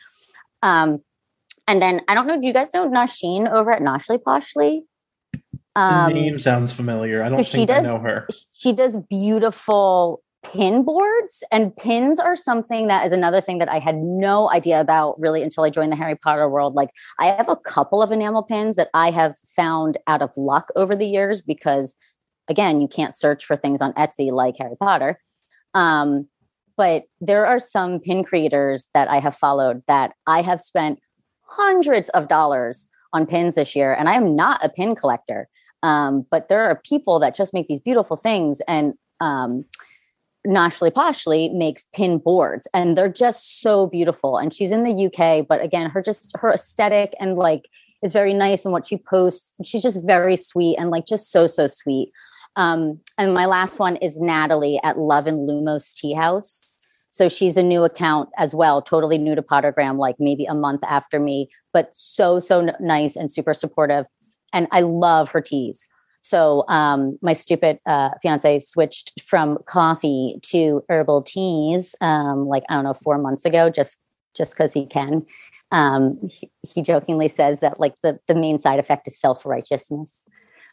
[0.63, 1.03] Um,
[1.69, 2.41] and then I don't know.
[2.41, 4.81] Do you guys know Nasheen over at Noshly Poshly?
[5.33, 7.23] The Um, name sounds familiar.
[7.23, 8.27] I don't so she think I does- know her.
[8.53, 13.79] she does beautiful pin boards, and pins are something that is another thing that I
[13.79, 16.75] had no idea about really until I joined the Harry Potter world.
[16.75, 20.69] Like, I have a couple of enamel pins that I have found out of luck
[20.77, 21.97] over the years because,
[22.49, 25.19] again, you can't search for things on Etsy like Harry Potter.
[25.75, 26.29] Um,
[26.77, 31.01] but there are some pin creators that I have followed that I have spent
[31.43, 35.49] hundreds of dollars on pins this year, and I am not a pin collector.
[35.83, 39.65] Um, but there are people that just make these beautiful things, and um,
[40.47, 44.37] Noshly Poshly makes pin boards, and they're just so beautiful.
[44.37, 47.69] And she's in the UK, but again, her just her aesthetic and like
[48.03, 51.47] is very nice, and what she posts, she's just very sweet and like just so
[51.47, 52.13] so sweet.
[52.57, 56.75] Um, and my last one is Natalie at Love and Lumos Tea House.
[57.09, 60.83] So she's a new account as well, totally new to Pottergram, like maybe a month
[60.83, 64.07] after me, but so, so nice and super supportive.
[64.53, 65.87] And I love her teas.
[66.25, 72.75] So um, my stupid uh, fiance switched from coffee to herbal teas, um, like I
[72.77, 73.99] don't know, four months ago, just
[74.35, 75.27] just because he can.
[75.71, 80.25] Um, he, he, jokingly says that like the the main side effect is self righteousness.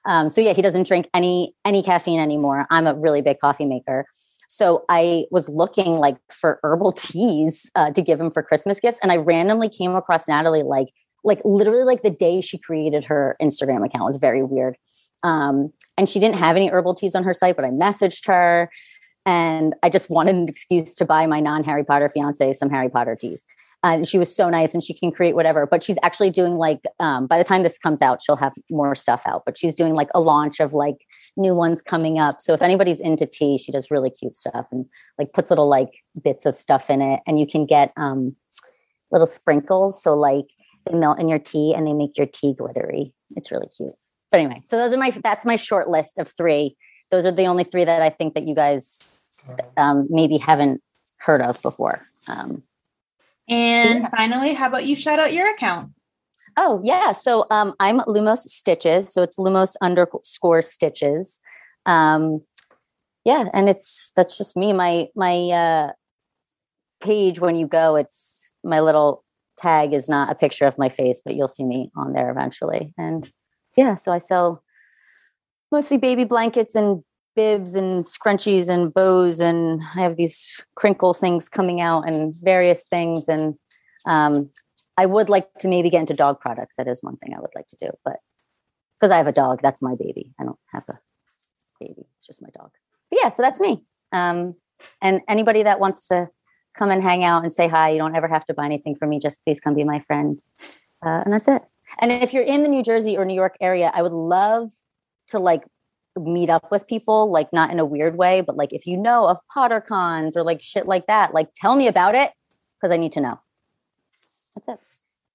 [0.06, 2.66] Um, so yeah, he doesn't drink any any caffeine anymore.
[2.70, 4.06] I'm a really big coffee maker.
[4.48, 9.00] So I was looking like for herbal teas uh, to give him for Christmas gifts,
[9.04, 10.88] and I randomly came across Natalie like
[11.26, 14.78] like literally like the day she created her Instagram account it was very weird.
[15.24, 18.70] Um, and she didn't have any herbal teas on her site, but I messaged her,
[19.26, 22.90] and I just wanted an excuse to buy my non Harry Potter fiance some Harry
[22.90, 23.44] Potter teas.
[23.84, 26.82] And she was so nice and she can create whatever but she's actually doing like
[27.00, 29.96] um, by the time this comes out she'll have more stuff out but she's doing
[29.96, 30.98] like a launch of like
[31.36, 32.42] new ones coming up.
[32.42, 34.86] So if anybody's into tea she does really cute stuff and
[35.18, 35.90] like puts little like
[36.24, 38.36] bits of stuff in it and you can get um
[39.12, 40.02] little sprinkles.
[40.02, 40.46] So like
[40.86, 43.14] they melt in your tea and they make your tea glittery.
[43.36, 43.94] It's really cute
[44.32, 46.76] but anyway so those are my that's my short list of three
[47.12, 49.20] those are the only three that i think that you guys
[49.78, 50.82] um, maybe haven't
[51.18, 52.64] heard of before um,
[53.52, 54.10] and yeah.
[54.10, 55.92] finally, how about you shout out your account?
[56.58, 57.12] Oh, yeah.
[57.12, 59.14] So um, I'm Lumos Stitches.
[59.14, 61.40] So it's Lumos underscore Stitches.
[61.86, 62.42] Um,
[63.26, 64.74] yeah, and it's that's just me.
[64.74, 65.92] My my uh,
[67.02, 69.24] page when you go, it's my little
[69.58, 72.94] tag is not a picture of my face, but you'll see me on there eventually.
[72.98, 73.32] And
[73.78, 74.64] yeah, so I sell
[75.72, 77.04] mostly baby blankets and
[77.36, 82.86] bibs and scrunchies and bows and i have these crinkle things coming out and various
[82.88, 83.56] things and
[84.06, 84.50] um,
[84.98, 86.76] i would like to maybe get into dog products.
[86.76, 88.18] That is one thing i would like to do but
[89.00, 90.34] because i have a dog that's my baby.
[90.40, 91.00] I don't have a
[91.80, 92.72] baby it's just my dog.
[93.10, 93.84] But yeah so that's me.
[94.12, 94.56] Um,
[95.02, 96.30] and anybody that wants to
[96.78, 99.10] come and hang out and say hi you don't ever have to buy anything from
[99.10, 100.42] me just please come be my friend.
[101.04, 101.62] Uh, and that's it
[102.02, 104.70] and if you're in the new jersey or new york area i would love
[105.28, 105.64] to like
[106.20, 109.28] meet up with people, like not in a weird way, but like if you know
[109.28, 112.32] of Potter cons or like shit like that, like tell me about it
[112.80, 113.40] because I need to know.
[114.56, 114.80] That's it.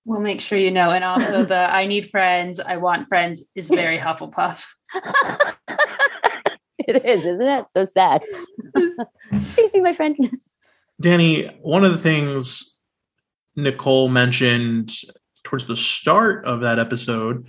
[0.05, 0.91] We'll make sure you know.
[0.91, 4.65] And also the I need friends, I want friends is very Hufflepuff.
[6.79, 7.67] it is, isn't it?
[7.73, 8.23] So sad.
[8.75, 10.17] Please be my friend.
[11.01, 12.79] Danny, one of the things
[13.57, 14.93] Nicole mentioned
[15.47, 17.47] towards the start of that episode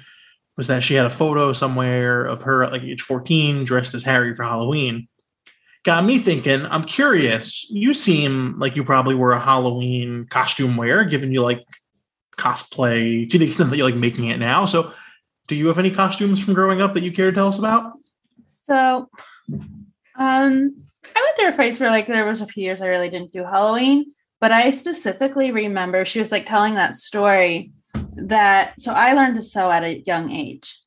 [0.55, 4.03] was that she had a photo somewhere of her at like age 14 dressed as
[4.03, 5.07] Harry for Halloween.
[5.83, 7.67] Got me thinking, I'm curious.
[7.69, 11.63] You seem like you probably were a Halloween costume wearer, given you like
[12.37, 14.65] cosplay to the extent that you're like making it now.
[14.65, 14.93] So,
[15.47, 17.93] do you have any costumes from growing up that you care to tell us about?
[18.63, 19.09] So,
[20.17, 20.75] um,
[21.15, 23.31] I went through a phase where like there was a few years I really didn't
[23.31, 27.71] do Halloween, but I specifically remember she was like telling that story
[28.17, 30.81] that so I learned to sew at a young age.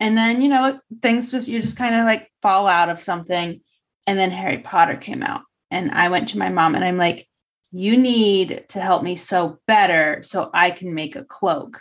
[0.00, 3.60] And then, you know, things just you just kind of like fall out of something.
[4.06, 5.42] And then Harry Potter came out.
[5.70, 7.26] And I went to my mom and I'm like,
[7.72, 11.80] you need to help me sew better so I can make a cloak.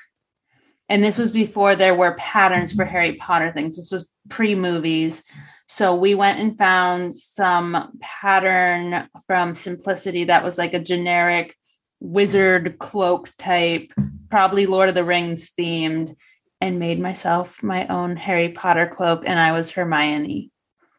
[0.90, 3.76] And this was before there were patterns for Harry Potter things.
[3.76, 5.24] This was pre movies.
[5.68, 11.56] So we went and found some pattern from Simplicity that was like a generic
[12.04, 13.92] wizard cloak type
[14.30, 16.16] probably Lord of the Rings themed,
[16.60, 20.50] and made myself my own Harry Potter cloak, and I was Hermione.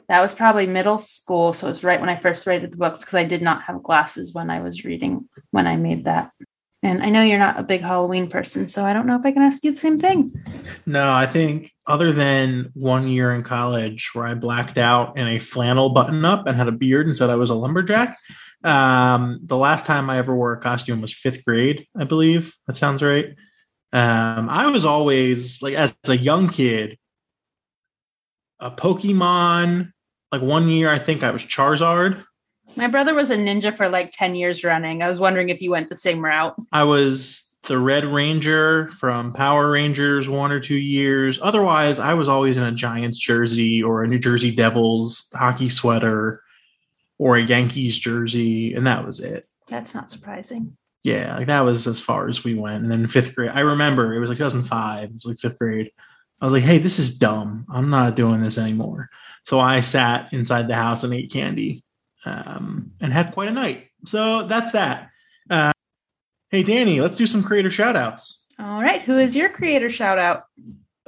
[0.08, 3.00] That was probably middle school, so it was right when I first read the books
[3.00, 6.30] because I did not have glasses when I was reading when I made that.
[6.84, 9.32] And I know you're not a big Halloween person, so I don't know if I
[9.32, 10.32] can ask you the same thing.
[10.84, 15.38] No, I think other than one year in college where I blacked out in a
[15.40, 18.18] flannel button up and had a beard and said I was a lumberjack,
[18.64, 22.54] um, the last time I ever wore a costume was fifth grade, I believe.
[22.66, 23.26] That sounds right.
[23.92, 26.98] Um, I was always like as a young kid,
[28.58, 29.92] a Pokemon.
[30.32, 32.24] Like one year, I think I was Charizard.
[32.74, 35.02] My brother was a ninja for like 10 years running.
[35.02, 36.56] I was wondering if you went the same route.
[36.72, 41.38] I was the Red Ranger from Power Rangers one or two years.
[41.40, 46.42] Otherwise, I was always in a Giants jersey or a New Jersey Devils hockey sweater
[47.18, 49.48] or a Yankees jersey, and that was it.
[49.68, 50.76] That's not surprising.
[51.02, 52.82] Yeah, like that was as far as we went.
[52.82, 55.04] And then fifth grade, I remember it was like 2005.
[55.04, 55.90] It was like fifth grade.
[56.40, 57.66] I was like, "Hey, this is dumb.
[57.70, 59.10] I'm not doing this anymore."
[59.44, 61.84] So I sat inside the house and ate candy,
[62.24, 63.88] um, and had quite a night.
[64.06, 65.10] So that's that.
[65.48, 65.72] Uh,
[66.50, 68.46] hey, Danny, let's do some creator shout outs.
[68.58, 69.02] All right.
[69.02, 70.44] Who is your creator shout out?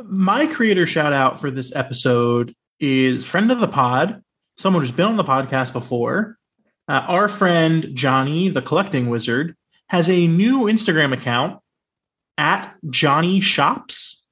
[0.03, 4.23] My creator shout out for this episode is friend of the pod,
[4.57, 6.39] someone who's been on the podcast before,
[6.89, 9.57] Uh, our friend Johnny, the collecting wizard,
[9.89, 11.61] has a new Instagram account
[12.39, 14.25] at Johnny Shops.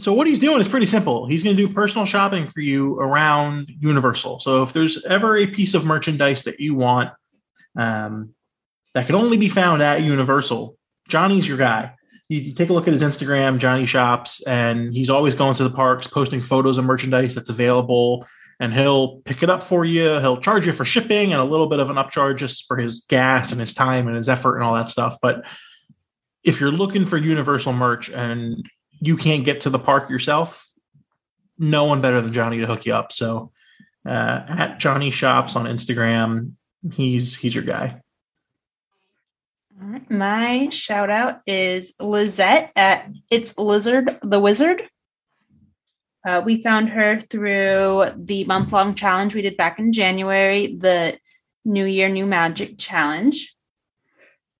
[0.00, 1.26] So what he's doing is pretty simple.
[1.28, 4.40] He's going to do personal shopping for you around Universal.
[4.40, 7.10] So if there's ever a piece of merchandise that you want
[7.78, 8.34] um,
[8.94, 10.76] that can only be found at Universal,
[11.08, 11.94] Johnny's your guy.
[12.28, 15.64] You, you take a look at his Instagram, Johnny Shops, and he's always going to
[15.64, 18.26] the parks, posting photos of merchandise that's available,
[18.58, 20.18] and he'll pick it up for you.
[20.20, 23.04] He'll charge you for shipping and a little bit of an upcharge just for his
[23.08, 25.16] gas and his time and his effort and all that stuff.
[25.20, 25.42] But
[26.42, 28.66] if you're looking for Universal merch and
[29.00, 30.66] you can't get to the park yourself,
[31.58, 33.12] no one better than Johnny to hook you up.
[33.12, 33.52] So
[34.06, 36.52] uh, at Johnny Shops on Instagram,
[36.92, 38.00] he's he's your guy.
[39.80, 40.10] All right.
[40.10, 44.88] My shout out is Lizette at It's Lizard the Wizard.
[46.26, 51.16] Uh, we found her through the month long challenge we did back in January, the
[51.64, 53.54] New Year, New Magic challenge.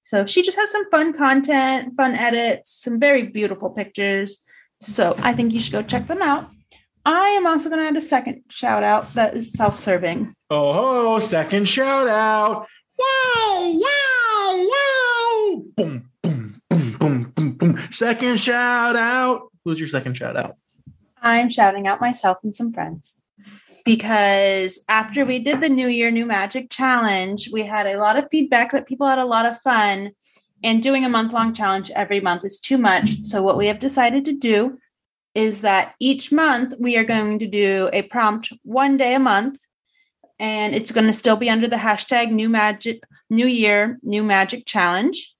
[0.04, 4.44] So she just has some fun content, fun edits, some very beautiful pictures.
[4.80, 6.48] So I think you should go check them out.
[7.04, 10.34] I am also going to add a second shout out that is self serving.
[10.48, 12.68] Oh, second shout out.
[12.96, 15.62] Wow, wow, wow.
[15.76, 17.88] Boom, boom, boom, boom, boom, boom.
[17.90, 19.52] Second shout out.
[19.64, 20.56] Who's your second shout out?
[21.26, 23.20] I'm shouting out myself and some friends
[23.84, 28.28] because after we did the New Year, New Magic challenge, we had a lot of
[28.30, 30.12] feedback that people had a lot of fun.
[30.62, 33.22] And doing a month long challenge every month is too much.
[33.24, 34.78] So, what we have decided to do
[35.34, 39.60] is that each month we are going to do a prompt one day a month.
[40.38, 44.64] And it's going to still be under the hashtag New Magic, New Year, New Magic
[44.64, 45.34] Challenge.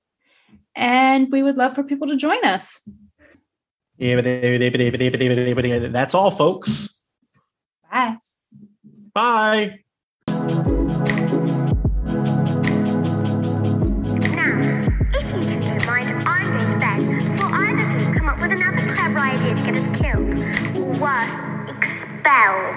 [0.74, 2.82] And we would love for people to join us.
[5.92, 7.00] That's all, folks.
[7.90, 8.16] Bye.
[9.14, 9.80] Bye.
[22.24, 22.75] Now,